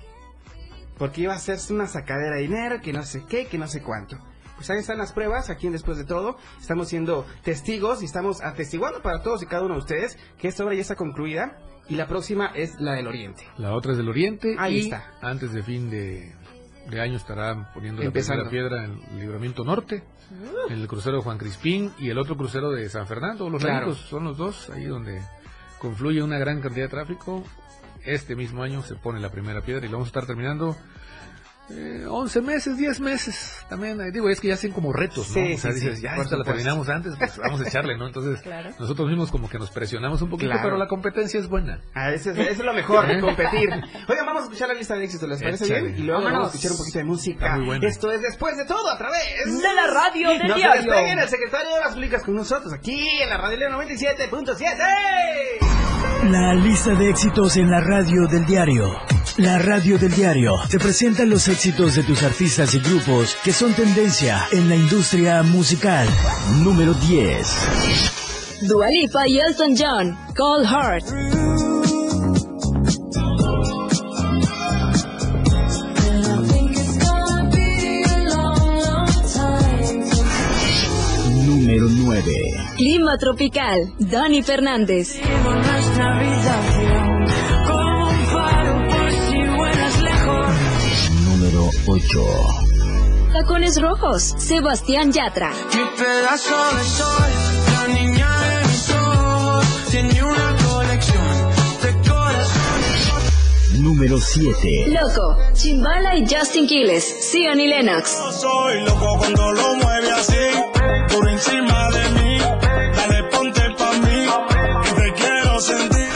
[0.99, 3.81] Porque iba a hacerse una sacadera de dinero, que no sé qué, que no sé
[3.81, 4.19] cuánto.
[4.57, 6.37] Pues ahí están las pruebas, aquí en Después de Todo.
[6.61, 10.63] Estamos siendo testigos y estamos atestiguando para todos y cada uno de ustedes que esta
[10.63, 11.57] obra ya está concluida
[11.89, 13.45] y la próxima es la del Oriente.
[13.57, 14.55] La otra es del Oriente.
[14.59, 15.11] Ahí y está.
[15.23, 16.35] Antes de fin de,
[16.91, 18.45] de año estarán poniendo Empezando.
[18.45, 20.03] la piedra en el Libramiento Norte,
[20.69, 23.49] en el crucero de Juan Crispín y el otro crucero de San Fernando.
[23.49, 23.95] Los Claro.
[23.95, 25.23] son los dos, ahí donde
[25.79, 27.45] confluye una gran cantidad de tráfico.
[28.05, 30.77] Este mismo año se pone la primera piedra y lo vamos a estar terminando.
[31.71, 35.35] Eh, 11 meses, 10 meses, también, eh, digo, es que ya hacen como retos, ¿no?
[35.35, 37.99] Sí, o sea, sí, dices, sí, ya, esta la terminamos antes, pues vamos a echarle,
[37.99, 38.07] ¿no?
[38.07, 38.71] Entonces, Claro.
[38.79, 40.63] nosotros mismos como que nos presionamos un poquito, Claro.
[40.65, 41.79] pero la competencia es buena.
[41.95, 43.21] Ah, eso es, eso es lo mejor, ¿Eh?
[43.21, 43.69] competir.
[44.09, 45.83] Oigan, vamos a escuchar la lista de éxitos, ¿les parece Échale.
[45.83, 45.99] bien?
[45.99, 47.45] Y luego vamos a escuchar un poquito de música.
[47.45, 47.87] Está muy bueno.
[47.87, 50.83] Esto es después de todo a través De la radio del No se diario.
[50.91, 55.68] despeguen, el secretario de las públicas con nosotros aquí en la Radio Leo 97.7.
[56.25, 58.91] La lista de éxitos en la radio del diario.
[59.37, 63.73] La radio del diario te presenta los éxitos de tus artistas y grupos que son
[63.73, 66.09] tendencia en la industria musical.
[66.65, 68.59] Número 10.
[68.63, 71.38] Dua Lipa y Elton John, Cold Heart.
[81.79, 82.55] Número 9.
[82.77, 85.21] Clima tropical, Dani Fernández.
[91.25, 92.21] Número 8.
[93.33, 95.53] Tacones rojos, Sebastián Yatra.
[95.73, 97.31] Mi pedazo de sol,
[97.73, 101.25] la niña de mis ojos, tiene una colección
[101.83, 103.79] de corazones.
[103.79, 104.87] Número 7.
[104.89, 108.19] Loco, Chimbala y Justin Quiles, Sion y Lennox.
[108.41, 110.35] Soy loco cuando lo mueve así,
[111.09, 112.39] por encima de mí.
[112.97, 114.27] Dale, ponte pa' mí,
[114.85, 116.09] que te quiero sentir.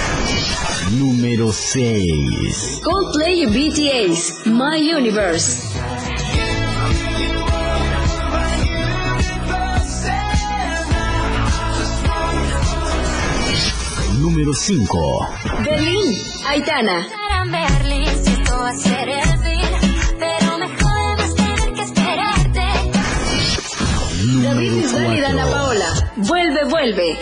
[0.98, 2.80] Número 6.
[2.82, 5.72] Coldplay y BTS, My Universe.
[14.18, 15.28] Número 5.
[15.64, 17.06] Berlín, Aitana.
[17.50, 19.61] Berlín, siento va a ser el fin,
[24.42, 25.54] David Bisbal y Dana 4.
[25.54, 26.12] Paola.
[26.16, 27.18] Vuelve, vuelve.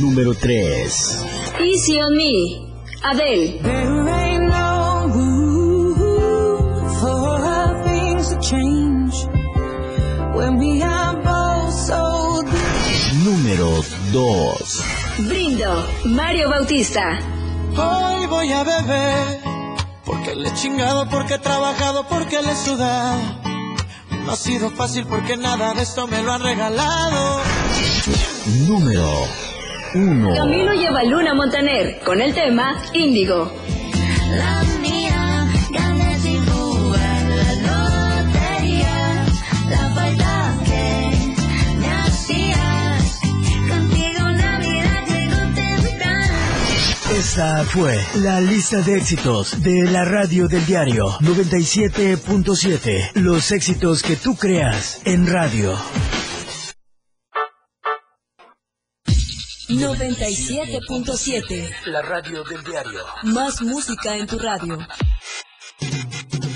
[0.00, 1.24] Número 3.
[1.60, 2.74] Easy on me.
[3.02, 3.58] Adele.
[3.62, 5.94] There ain't no room
[7.00, 9.14] for things to change
[10.34, 12.42] when we are both so
[13.24, 13.82] Número
[14.12, 15.24] 2.
[15.26, 17.37] Brindo, Mario Bautista.
[17.78, 19.38] Hoy voy a beber
[20.04, 23.20] porque le he chingado, porque he trabajado, porque le he sudado.
[24.24, 27.40] No ha sido fácil porque nada de esto me lo han regalado.
[28.66, 29.08] Número
[29.94, 30.34] 1.
[30.34, 33.50] Camilo lleva Luna Montaner con el tema Índigo.
[47.28, 53.10] Esta fue la lista de éxitos de la radio del diario 97.7.
[53.16, 55.76] Los éxitos que tú creas en radio.
[59.68, 61.70] 97.7.
[61.84, 63.04] La radio del diario.
[63.24, 64.78] Más música en tu radio.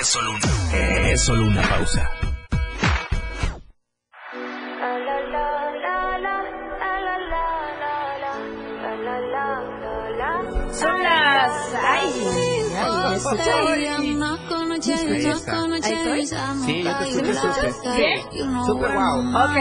[0.00, 2.10] es solo una, es solo una pausa.
[10.72, 11.74] Son las...
[11.74, 12.10] ¡Ay!
[12.74, 14.16] ay,
[16.64, 17.72] Sí, yo te escucho súper.
[17.96, 18.20] ¿Bien?
[18.66, 19.20] Súper wow.
[19.44, 19.56] Ok,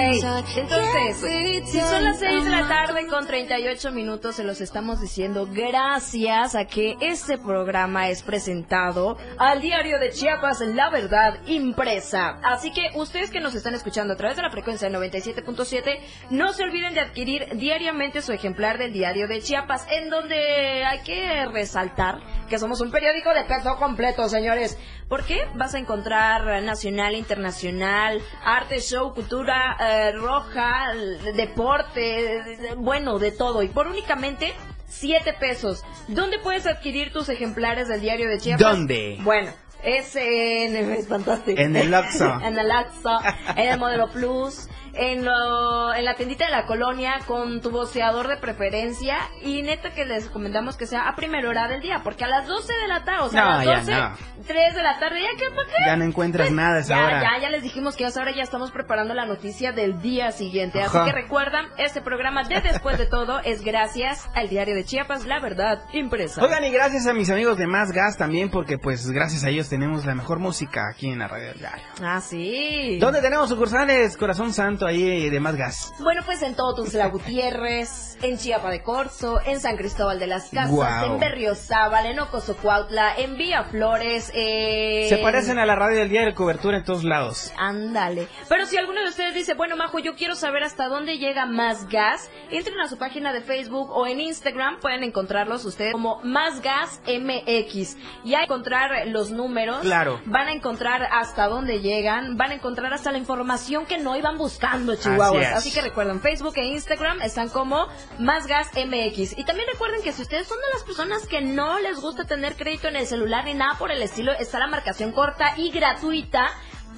[0.56, 5.48] entonces, si son las 6 de la tarde con 38 minutos, se los estamos diciendo
[5.52, 12.40] gracias a que este programa es presentado al diario de Chiapas, La Verdad Impresa.
[12.44, 16.00] Así que ustedes que nos están escuchando a través de la frecuencia de 97.7,
[16.32, 21.00] no se olviden de adquirir diariamente su ejemplar del diario de Chiapas, en donde hay
[21.00, 22.20] que resaltar
[22.52, 24.78] que somos un periódico de peso completo, señores.
[25.08, 25.48] ¿Por qué?
[25.56, 30.92] Vas a encontrar nacional, internacional, arte, show, cultura eh, roja,
[31.34, 33.64] deporte, bueno, de todo.
[33.64, 34.54] Y por únicamente
[34.90, 35.86] 7 pesos.
[36.10, 38.60] ¿Dónde puedes adquirir tus ejemplares del diario de Chiapas?
[38.60, 39.18] ¿Dónde?
[39.22, 39.52] Bueno.
[39.82, 40.74] Es en...
[40.90, 41.60] Me espantaste.
[41.60, 42.38] En el Oxxo.
[42.44, 43.18] en el Oxxo,
[43.56, 48.28] en el Modelo Plus, en, lo- en la tiendita de la colonia con tu voceador
[48.28, 52.24] de preferencia y neta que les recomendamos que sea a primera hora del día, porque
[52.24, 54.18] a las 12 de la tarde, o sea, No, a ya las 12, no.
[54.48, 55.46] 3 de la tarde, ¿ya qué?
[55.56, 55.74] ¿Para qué?
[55.86, 57.22] Ya no encuentras nada a esa Ya, hora.
[57.22, 60.32] ya, ya les dijimos que a esa hora ya estamos preparando la noticia del día
[60.32, 60.82] siguiente.
[60.82, 65.26] Así que recuerdan, este programa de Después de Todo es gracias al diario de Chiapas,
[65.26, 66.42] La Verdad Impresa.
[66.44, 69.70] Oigan, y gracias a mis amigos de Más Gas también, porque pues gracias a ellos
[69.70, 71.84] tenemos la mejor música aquí en la radio del diario.
[72.04, 72.98] Ah, sí.
[73.00, 74.18] ¿Dónde tenemos sucursales?
[74.18, 75.94] Corazón Santo ahí de Más Gas.
[76.00, 80.50] Bueno, pues en todo Tuxtla Gutiérrez, en Chiapa de Corzo, en San Cristóbal de las
[80.50, 81.14] Casas, Guau.
[81.14, 85.08] en Berriozábal, en Ocosocuautla, en Villa Flores, eh...
[85.10, 87.52] Se parecen a la radio del diario, cobertura en todos lados.
[87.58, 88.28] Ándale.
[88.50, 91.88] Pero si alguno de ustedes dice, bueno, Majo, yo quiero saber hasta dónde llega Más
[91.90, 96.62] Gas, entren a su página de Facebook o en Instagram, pueden encontrarlos ustedes como Más
[96.62, 97.98] Gas MX.
[98.24, 100.22] Y a encontrar los números, Claro.
[100.26, 104.38] van a encontrar hasta dónde llegan, van a encontrar hasta la información que no iban
[104.38, 105.46] buscando, Chihuahuas.
[105.48, 107.88] Así Así, que recuerden, Facebook e Instagram están como
[108.20, 109.38] Más Gas MX.
[109.38, 112.56] Y también recuerden que si ustedes son de las personas que no les gusta tener
[112.56, 116.50] crédito en el celular ni nada por el estilo, está la marcación corta y gratuita,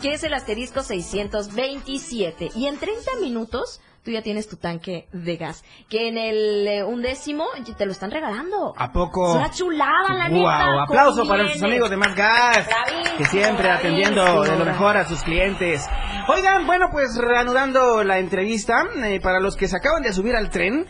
[0.02, 2.52] que es el asterisco 627.
[2.56, 5.64] Y en 30 minutos tú ya tienes tu tanque de gas.
[5.90, 7.46] Que en el eh, undécimo
[7.78, 8.74] te lo están regalando.
[8.78, 9.30] ¿A poco?
[9.32, 10.84] Es una chulada, la Guau, neta.
[10.84, 15.06] aplauso para nuestros amigos de Más Gas, Bravísimo, que siempre atendiendo de lo mejor a
[15.08, 15.86] sus clientes.
[16.28, 20.50] Oigan, bueno, pues reanudando la entrevista, eh, para los que se acaban de subir al
[20.50, 20.86] tren,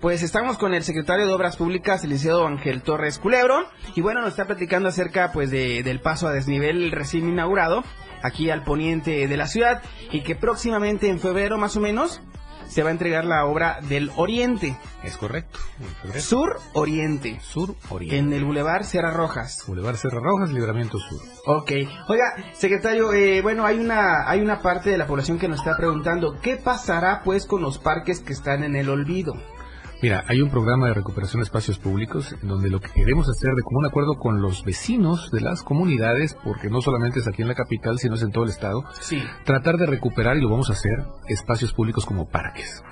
[0.00, 4.20] pues estamos con el secretario de Obras Públicas, el licenciado Ángel Torres Culebro, y bueno,
[4.20, 7.82] nos está platicando acerca pues de- del paso a desnivel recién inaugurado
[8.22, 12.20] aquí al poniente de la ciudad y que próximamente en febrero más o menos
[12.68, 14.76] se va a entregar la obra del Oriente.
[15.02, 15.58] Es correcto.
[16.18, 17.40] Sur Oriente.
[17.42, 18.18] Sur Oriente.
[18.18, 19.64] En el Boulevard Sierra Rojas.
[19.66, 21.20] Boulevard Serra Rojas, Libramiento Sur.
[21.46, 21.72] Ok.
[22.08, 25.76] Oiga, secretario, eh, bueno, hay una, hay una parte de la población que nos está
[25.76, 29.34] preguntando, ¿qué pasará pues con los parques que están en el olvido?
[30.04, 33.54] Mira, hay un programa de recuperación de espacios públicos en donde lo que queremos hacer
[33.54, 37.48] de común acuerdo con los vecinos de las comunidades, porque no solamente es aquí en
[37.48, 39.22] la capital, sino es en todo el estado, Sí.
[39.46, 42.84] tratar de recuperar, y lo vamos a hacer, espacios públicos como parques,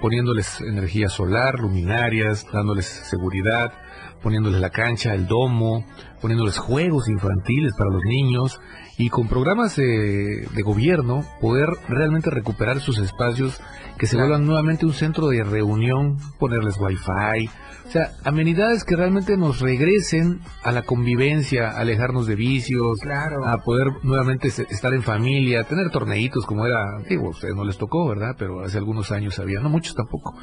[0.00, 3.72] poniéndoles energía solar, luminarias, dándoles seguridad,
[4.20, 5.84] poniéndoles la cancha, el domo,
[6.20, 8.60] poniéndoles juegos infantiles para los niños
[8.98, 13.60] y con programas eh, de gobierno poder realmente recuperar sus espacios
[13.98, 17.48] que se vuelvan nuevamente un centro de reunión, ponerles wifi,
[17.86, 22.98] o sea, amenidades que realmente nos regresen a la convivencia, a alejarnos de vicios,
[23.44, 27.78] a poder nuevamente estar en familia, tener torneitos como era, digo, a ustedes no les
[27.78, 28.34] tocó, ¿verdad?
[28.36, 30.34] Pero hace algunos años había, no muchos tampoco,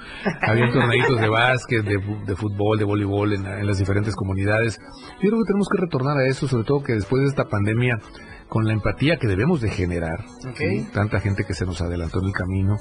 [0.41, 4.79] había torneitos de básquet, de, fútbol, de voleibol en, en las diferentes comunidades.
[5.21, 7.99] Yo creo que tenemos que retornar a eso, sobre todo que después de esta pandemia,
[8.53, 10.25] con la empatía que debemos de generar,
[10.93, 12.77] tanta gente que se nos adelantó en el camino,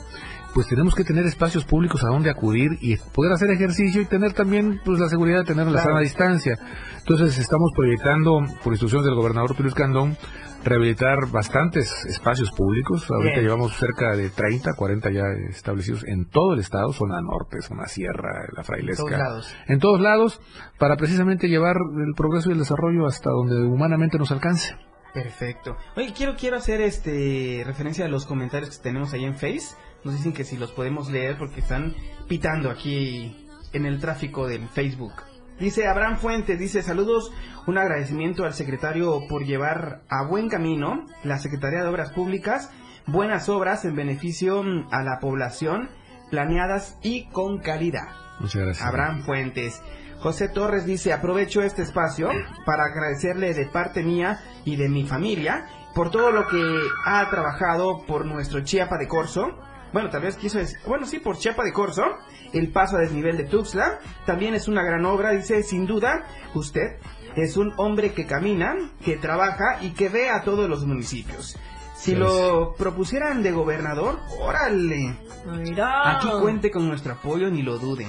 [0.52, 4.34] pues tenemos que tener espacios públicos a donde acudir y poder hacer ejercicio y tener
[4.34, 5.86] también pues la seguridad de tener la Claro.
[5.88, 6.58] sana distancia.
[6.98, 10.18] Entonces estamos proyectando, por instrucciones del gobernador Tulio Candón,
[10.62, 13.10] rehabilitar bastantes espacios públicos.
[13.10, 13.44] Ahorita Bien.
[13.46, 18.44] llevamos cerca de 30, 40 ya establecidos en todo el estado, zona norte, zona sierra,
[18.54, 19.04] la frailesca.
[19.04, 19.54] En todos lados.
[19.68, 20.40] En todos lados,
[20.78, 24.74] para precisamente llevar el progreso y el desarrollo hasta donde humanamente nos alcance.
[25.12, 25.76] Perfecto.
[25.96, 29.76] Oye, quiero, quiero hacer este referencia a los comentarios que tenemos ahí en Face.
[30.04, 31.94] Nos dicen que si los podemos leer porque están
[32.28, 35.12] pitando aquí en el tráfico del Facebook.
[35.60, 37.30] Dice Abraham Fuentes, dice saludos,
[37.66, 42.70] un agradecimiento al secretario por llevar a buen camino la Secretaría de Obras Públicas,
[43.06, 45.88] buenas obras en beneficio mm, a la población,
[46.30, 48.08] planeadas y con calidad.
[48.40, 48.86] Muchas gracias.
[48.86, 49.80] Abraham Fuentes.
[50.22, 52.30] José Torres dice, aprovecho este espacio
[52.64, 55.66] para agradecerle de parte mía y de mi familia
[55.96, 56.62] por todo lo que
[57.04, 59.58] ha trabajado por nuestro Chiapa de Corso.
[59.92, 62.04] Bueno, tal vez quiso decir, bueno, sí, por Chiapa de Corso,
[62.52, 66.98] el paso a desnivel de Tuxtla, también es una gran obra, dice, sin duda, usted
[67.34, 71.58] es un hombre que camina, que trabaja y que ve a todos los municipios.
[72.02, 75.16] Si lo propusieran de gobernador, órale.
[75.46, 76.16] Mira.
[76.16, 78.08] Aquí cuente con nuestro apoyo, ni lo dude.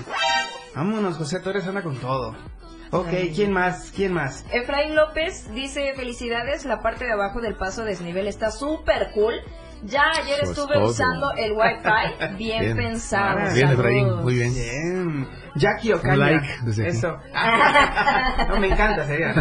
[0.73, 2.35] Vámonos, José Torres anda con todo.
[2.89, 3.91] Ok, ¿quién más?
[3.95, 4.45] ¿Quién más?
[4.51, 9.35] Efraín López dice felicidades, la parte de abajo del paso desnivel está súper cool.
[9.85, 12.77] Ya ayer estuve usando el wifi, bien, Bien.
[12.77, 13.39] pensado.
[13.39, 14.53] Ah, bien, Efraín, muy bien.
[14.53, 15.27] Bien.
[15.55, 16.15] Jackie Ocaña.
[16.15, 16.47] Like.
[16.87, 17.19] Eso.
[18.49, 19.33] no, me encanta, sería.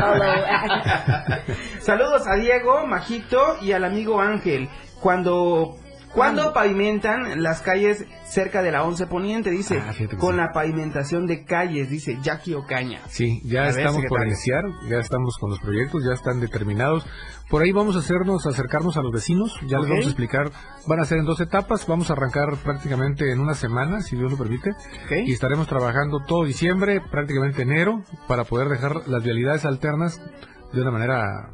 [1.80, 4.68] Saludos a Diego, Majito y al amigo Ángel.
[5.00, 5.76] Cuando
[6.14, 10.36] cuando pavimentan las calles cerca de la 11 Poniente, dice, Ah, con sí.
[10.36, 13.00] la pavimentación de calles, dice Jackie Ocaña.
[13.08, 17.06] Sí, ya A ver, estamos por iniciar, ya estamos con los proyectos, ya están determinados.
[17.48, 20.50] Por ahí vamos a hacernos, acercarnos a los vecinos, ya les vamos a explicar,
[20.86, 24.30] van a ser en dos etapas, vamos a arrancar prácticamente en una semana, si Dios
[24.30, 24.70] lo permite,
[25.26, 30.20] y estaremos trabajando todo diciembre, prácticamente enero, para poder dejar las vialidades alternas
[30.72, 31.50] de una manera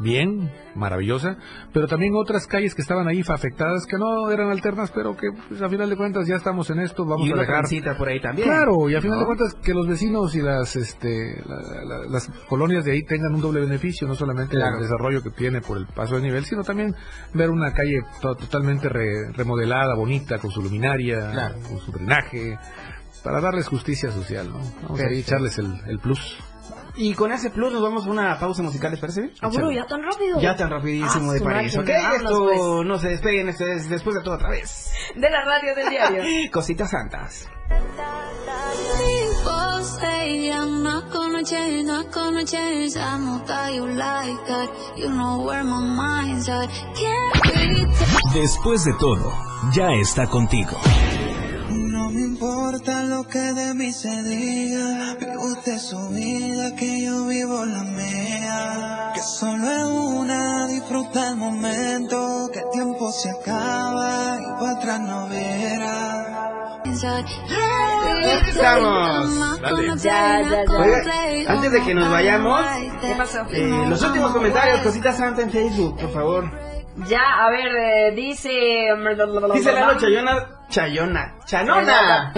[0.00, 1.36] bien, maravillosa,
[1.72, 5.62] pero también otras calles que estaban ahí afectadas, que no eran alternas, pero que pues,
[5.62, 7.64] a final de cuentas ya estamos en esto, vamos y a dejar...
[7.96, 8.48] por ahí también.
[8.48, 9.20] Claro, y a final ¿no?
[9.20, 13.34] de cuentas que los vecinos y las este la- la- las colonias de ahí tengan
[13.34, 14.76] un doble beneficio, no solamente Claro.
[14.76, 16.94] el desarrollo que tiene por el paso de nivel, sino también
[17.34, 21.56] ver una calle to- totalmente re- remodelada, bonita, con su luminaria, Claro.
[21.68, 22.58] con su drenaje,
[23.24, 24.60] para darles justicia social, ¿no?
[24.82, 26.36] Vamos a echarles el, el plus.
[26.96, 29.32] Y con ese plus nos vamos a una pausa musical, ¿les parece bien?
[29.42, 30.40] Ah, bueno, ya tan rápido.
[30.40, 31.88] Ya tan rapidísimo Ah, de París, ¿ok?
[32.16, 32.86] Esto pues.
[32.86, 34.90] no se despeguen, esto es después de todo otra vez.
[35.14, 36.22] De la radio del diario.
[36.52, 37.48] Cositas santas.
[40.28, 42.96] I'm not gonna change, not gonna change.
[42.96, 44.68] I know that you like that.
[44.96, 46.68] You know where my mind's at.
[46.94, 47.86] Can't be
[48.40, 49.32] Después de todo,
[49.72, 50.76] ya está contigo.
[52.16, 57.26] No me importa lo que de mí se diga, vive usted su vida, que yo
[57.26, 59.12] vivo la mía.
[59.14, 65.00] Que solo es una, disfruta el momento, que el tiempo se acaba y para atrás
[65.00, 66.82] no verá.
[68.48, 69.60] Estamos.
[70.02, 70.78] Ya, ya, ya.
[70.78, 72.64] Oiga, antes de que nos vayamos,
[73.02, 73.40] ¿Qué pasó?
[73.50, 76.65] eh, los últimos comentarios, Cositas Santa en Facebook, por favor.
[77.08, 78.50] Ya, a ver, eh, dice...
[79.54, 82.32] Dice Lalo Chayona, Chayona, Chanona.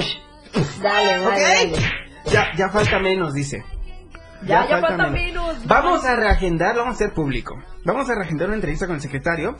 [0.82, 1.72] Dale, dale.
[2.26, 3.64] Ya, ya falta menos, dice.
[4.42, 5.66] Ya, ya falta menos.
[5.66, 7.62] Vamos a reagendar, vamos a hacer público.
[7.84, 9.56] Vamos a reagendar una entrevista con el secretario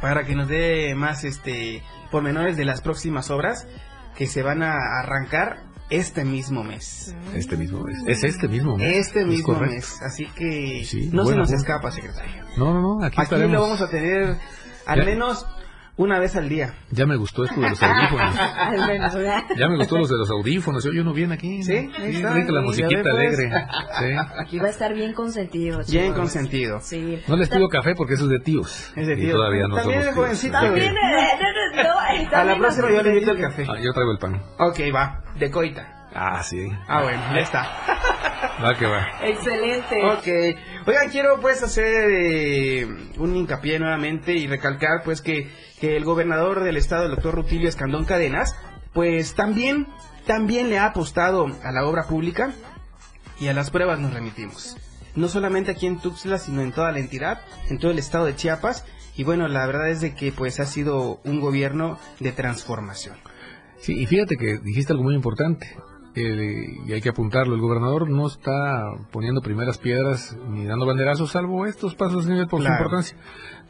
[0.00, 3.66] para que nos dé más este pormenores de las próximas obras
[4.16, 5.58] que se van a arrancar
[5.98, 7.14] este mismo mes.
[7.34, 7.98] Este mismo mes.
[8.06, 8.96] Es este mismo mes.
[8.96, 10.00] Este Es mismo mes.
[10.02, 12.44] Así que Sí, no se nos escapa, secretario.
[12.56, 14.36] No, no, no, aquí, Aquí lo vamos a tener
[14.86, 15.04] al Ya.
[15.04, 15.46] menos
[15.96, 16.74] una vez al día.
[16.90, 18.36] Ya me gustó esto de los audífonos.
[18.56, 19.42] Al menos, ¿verdad?
[19.56, 20.84] Ya me gustó los de los audífonos.
[20.84, 21.62] Yo no bien aquí.
[21.62, 22.30] Sí, sí está.
[22.32, 23.14] ahorita la musiquita pues.
[23.14, 23.50] alegre.
[23.98, 24.28] Sí.
[24.40, 25.80] Aquí va a estar bien consentido.
[25.88, 26.80] Bien consentido.
[26.80, 27.20] Sí.
[27.28, 28.92] No les pido café porque eso es de tíos.
[28.96, 29.32] Es de Y tíos.
[29.32, 30.14] todavía no También somos es tíos.
[30.26, 30.52] jovencito.
[30.60, 30.94] También,
[31.74, 33.66] no, A la próxima yo le invito el café.
[33.68, 34.42] Ah, yo traigo el pan.
[34.58, 35.22] Ok, va.
[35.38, 36.01] De coita.
[36.14, 36.68] Ah, sí.
[36.88, 37.62] Ah, bueno, ya está.
[38.62, 39.06] Va que va.
[39.22, 40.04] Excelente.
[40.04, 40.86] Ok.
[40.86, 42.86] Oigan, quiero pues hacer eh,
[43.18, 45.50] un hincapié nuevamente y recalcar pues que,
[45.80, 48.54] que el gobernador del estado, el doctor Rutilio Escandón Cadenas,
[48.92, 49.88] pues también,
[50.26, 52.52] también le ha apostado a la obra pública
[53.40, 54.76] y a las pruebas nos remitimos.
[55.14, 58.36] No solamente aquí en Tuxtla, sino en toda la entidad, en todo el estado de
[58.36, 58.84] Chiapas.
[59.16, 63.16] Y bueno, la verdad es de que pues ha sido un gobierno de transformación.
[63.80, 65.76] Sí, y fíjate que dijiste algo muy importante.
[66.14, 67.54] Eh, y hay que apuntarlo.
[67.54, 72.60] El gobernador no está poniendo primeras piedras ni dando banderazos, salvo estos pasos de por
[72.60, 72.76] Claro.
[72.76, 73.16] su importancia.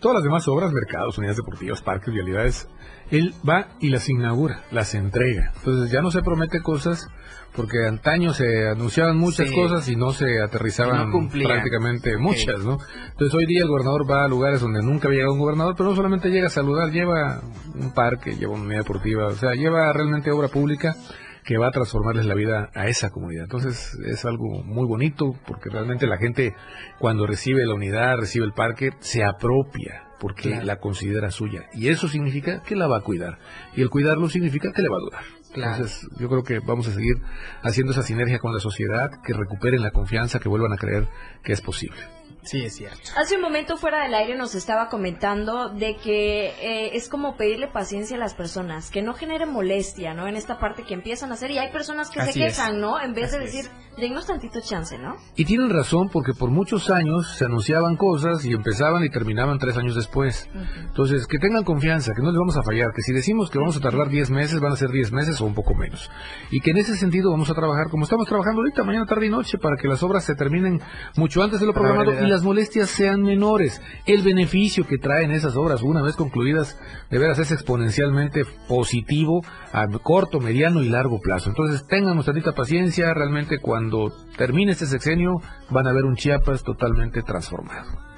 [0.00, 2.68] Todas las demás obras, mercados, unidades deportivas, parques, vialidades,
[3.10, 5.52] él va y las inaugura, las entrega.
[5.56, 7.08] Entonces ya no se promete cosas
[7.54, 9.54] porque antaño se anunciaban muchas Sí.
[9.54, 12.78] cosas y no se aterrizaban no prácticamente muchas, ¿no?
[13.10, 15.90] Entonces hoy día el gobernador va a lugares donde nunca había llegado un gobernador, pero
[15.90, 17.42] no solamente llega a saludar, lleva
[17.74, 20.96] un parque, lleva una unidad deportiva, o sea, lleva realmente obra pública
[21.44, 23.44] que va a transformarles la vida a esa comunidad.
[23.44, 26.54] Entonces es algo muy bonito porque realmente la gente
[26.98, 30.66] cuando recibe la unidad, recibe el parque, se apropia porque Claro.
[30.66, 31.64] la considera suya.
[31.74, 33.38] Y eso significa que la va a cuidar.
[33.74, 35.24] Y el cuidarlo significa que le va a durar.
[35.52, 35.72] Claro.
[35.72, 37.16] Entonces yo creo que vamos a seguir
[37.62, 41.08] haciendo esa sinergia con la sociedad, que recuperen la confianza, que vuelvan a creer
[41.42, 41.98] que es posible.
[42.42, 43.10] Sí, es cierto.
[43.16, 47.68] Hace un momento fuera del aire nos estaba comentando de que eh, es como pedirle
[47.68, 50.26] paciencia a las personas, que no genere molestia, ¿no?
[50.26, 52.56] En esta parte que empiezan a hacer y hay personas que Así se es.
[52.56, 53.00] quejan, ¿no?
[53.00, 53.66] En vez de decir,
[53.96, 55.14] denos tantito chance, ¿no?
[55.36, 59.76] Y tienen razón porque por muchos años se anunciaban cosas y empezaban y terminaban tres
[59.76, 60.48] años después.
[60.80, 63.76] Entonces, que tengan confianza, que no les vamos a fallar, que si decimos que vamos
[63.76, 66.10] a tardar 10 meses, van a ser 10 meses o un poco menos.
[66.50, 69.30] Y que en ese sentido vamos a trabajar como estamos trabajando ahorita, mañana, tarde y
[69.30, 70.80] noche, para que las obras se terminen
[71.16, 72.31] mucho antes de lo programado y.
[72.32, 73.80] las molestias sean menores.
[74.06, 76.78] El beneficio que traen esas obras, una vez concluidas,
[77.10, 81.50] de veras es exponencialmente positivo a corto, mediano y largo plazo.
[81.50, 87.22] Entonces, tengan tantita paciencia, realmente cuando termine este sexenio van a ver un Chiapas totalmente
[87.22, 88.11] transformado.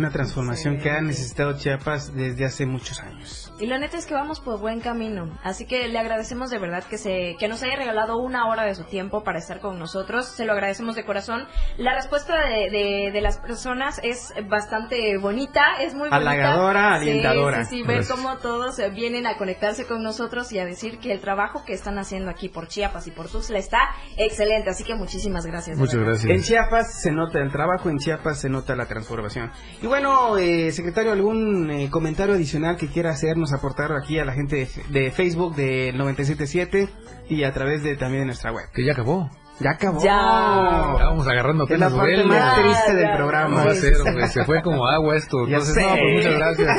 [0.00, 3.52] Una transformación que ha necesitado Chiapas desde hace muchos años.
[3.60, 5.38] Y la neta es que vamos por buen camino.
[5.44, 8.74] Así que le agradecemos de verdad que se que nos haya regalado una hora de
[8.74, 10.24] su tiempo para estar con nosotros.
[10.26, 11.46] Se lo agradecemos de corazón.
[11.76, 16.16] La respuesta de, de, de las personas es bastante bonita, es muy bonita.
[16.16, 17.64] Halagadora, Sí, alientadora.
[17.66, 18.16] Sí, sí, ver Gracias.
[18.16, 21.98] cómo todos vienen a conectarse con nosotros y a decir que el trabajo que están
[21.98, 23.80] haciendo aquí por Chiapas y por Tuxtla está
[24.16, 24.70] excelente.
[24.70, 25.76] Así que muchísimas gracias.
[25.78, 26.16] de verdad.
[26.24, 29.50] En Chiapas se nota el trabajo, en Chiapas se nota la transformación.
[29.82, 34.32] Y bueno, eh, secretario, ¿algún eh, comentario adicional que quiera hacernos aportar aquí a la
[34.32, 36.88] gente de, de Facebook del 977
[37.28, 38.66] y a través de también de nuestra web?
[38.72, 39.28] Que ya acabó.
[39.60, 40.02] Ya acabó.
[40.02, 40.14] Ya.
[40.16, 43.58] Vamos agarrando Es la parte más triste del programa.
[43.60, 45.46] No va a ser, hombre, se fue como agua esto.
[45.46, 45.82] Ya Entonces, sé.
[45.82, 46.76] no, pues muchas gracias.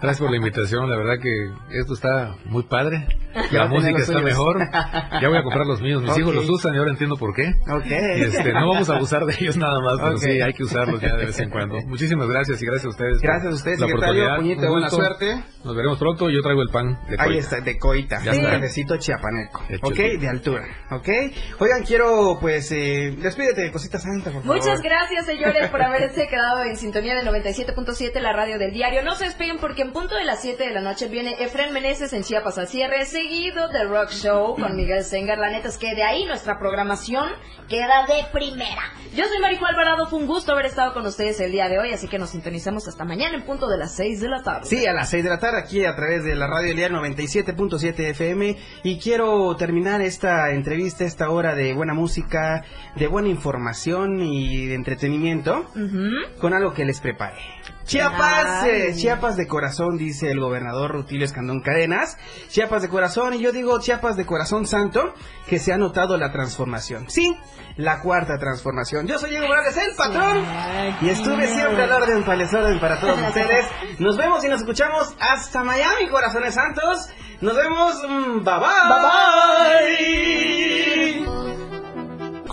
[0.00, 0.88] Gracias por la invitación.
[0.90, 3.06] La verdad que esto está muy padre.
[3.50, 4.22] Ya La música está suyos.
[4.24, 4.58] mejor.
[5.20, 6.02] Ya voy a comprar los míos.
[6.02, 6.18] Mis Ok.
[6.18, 7.54] hijos los usan y ahora entiendo por qué.
[7.70, 7.86] Ok.
[7.86, 10.18] Y, este, no vamos a abusar de ellos nada más, pero Ok.
[10.22, 11.80] sí, hay que usarlos ya de vez en cuando.
[11.86, 13.20] Muchísimas gracias y gracias a ustedes.
[13.20, 14.34] Gracias a usted, la secretario.
[14.38, 14.96] Un buena gusto.
[14.96, 15.42] suerte.
[15.64, 16.28] Nos veremos pronto.
[16.30, 17.38] Yo traigo el pan de Ahí coita.
[17.40, 18.22] está, de coita.
[18.22, 18.50] Ya un está.
[18.52, 19.62] cafecito chiapaneco.
[19.68, 19.86] Hecho.
[19.86, 20.64] Ok, de altura.
[20.90, 21.08] Ok.
[21.58, 24.56] Oigan, quiero, pues, eh, despídete de Cosita Santa, por favor.
[24.56, 29.02] Muchas gracias, señores, por haberse quedado en sintonía del 97.7, la radio del diario.
[29.02, 32.12] No se despeguen porque en punto de las 7 de la noche viene Efren Meneses
[32.12, 35.38] en Chiapas al cierre, seguido de Rock Show con Miguel Sengar.
[35.38, 37.30] La neta es que de ahí nuestra programación
[37.68, 38.82] queda de primera.
[39.14, 41.92] Yo soy Marijo Alvarado, fue un gusto haber estado con ustedes el día de hoy,
[41.92, 44.66] así que nos sintonizamos hasta mañana en punto de las 6 de la tarde.
[44.66, 46.98] Sí, a las 6 de la tarde aquí a través de la radio del diario
[46.98, 52.01] 97.7 FM y quiero terminar esta entrevista, esta hora de buena música,
[52.96, 55.66] de buena información y de entretenimiento
[56.40, 57.40] con algo que les preparé.
[57.84, 58.94] Chiapas, eh.
[58.96, 62.16] Chiapas de corazón, dice el gobernador Rutilio Escandón Cadenas.
[62.48, 65.14] Chiapas de corazón, y yo digo Chiapas de corazón santo,
[65.46, 67.06] que se ha notado la transformación.
[67.08, 67.36] Sí,
[67.76, 69.06] la cuarta transformación.
[69.06, 70.44] Yo soy Diego Morales, el patrón,
[71.00, 73.66] y estuve siempre al orden para el orden para todos ustedes.
[73.98, 77.08] Nos vemos y nos escuchamos hasta Miami, corazones santos.
[77.40, 80.71] Nos vemos, mm, bye bye.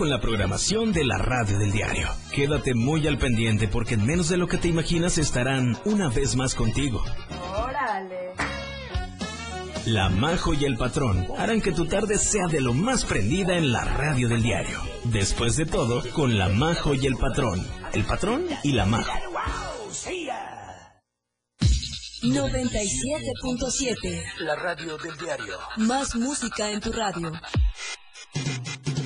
[0.00, 2.08] Con la programación de la radio del diario.
[2.32, 6.36] Quédate muy al pendiente porque en menos de lo que te imaginas estarán una vez
[6.36, 7.04] más contigo.
[7.54, 8.30] Órale.
[9.84, 13.72] La Majo y el Patrón harán que tu tarde sea de lo más prendida en
[13.72, 14.80] la radio del diario.
[15.04, 17.62] Después de todo, con La Majo y el Patrón.
[17.92, 19.12] El Patrón y la Majo.
[22.22, 24.24] 97.7.
[24.38, 25.58] La radio del diario.
[25.76, 27.32] Más música en tu radio.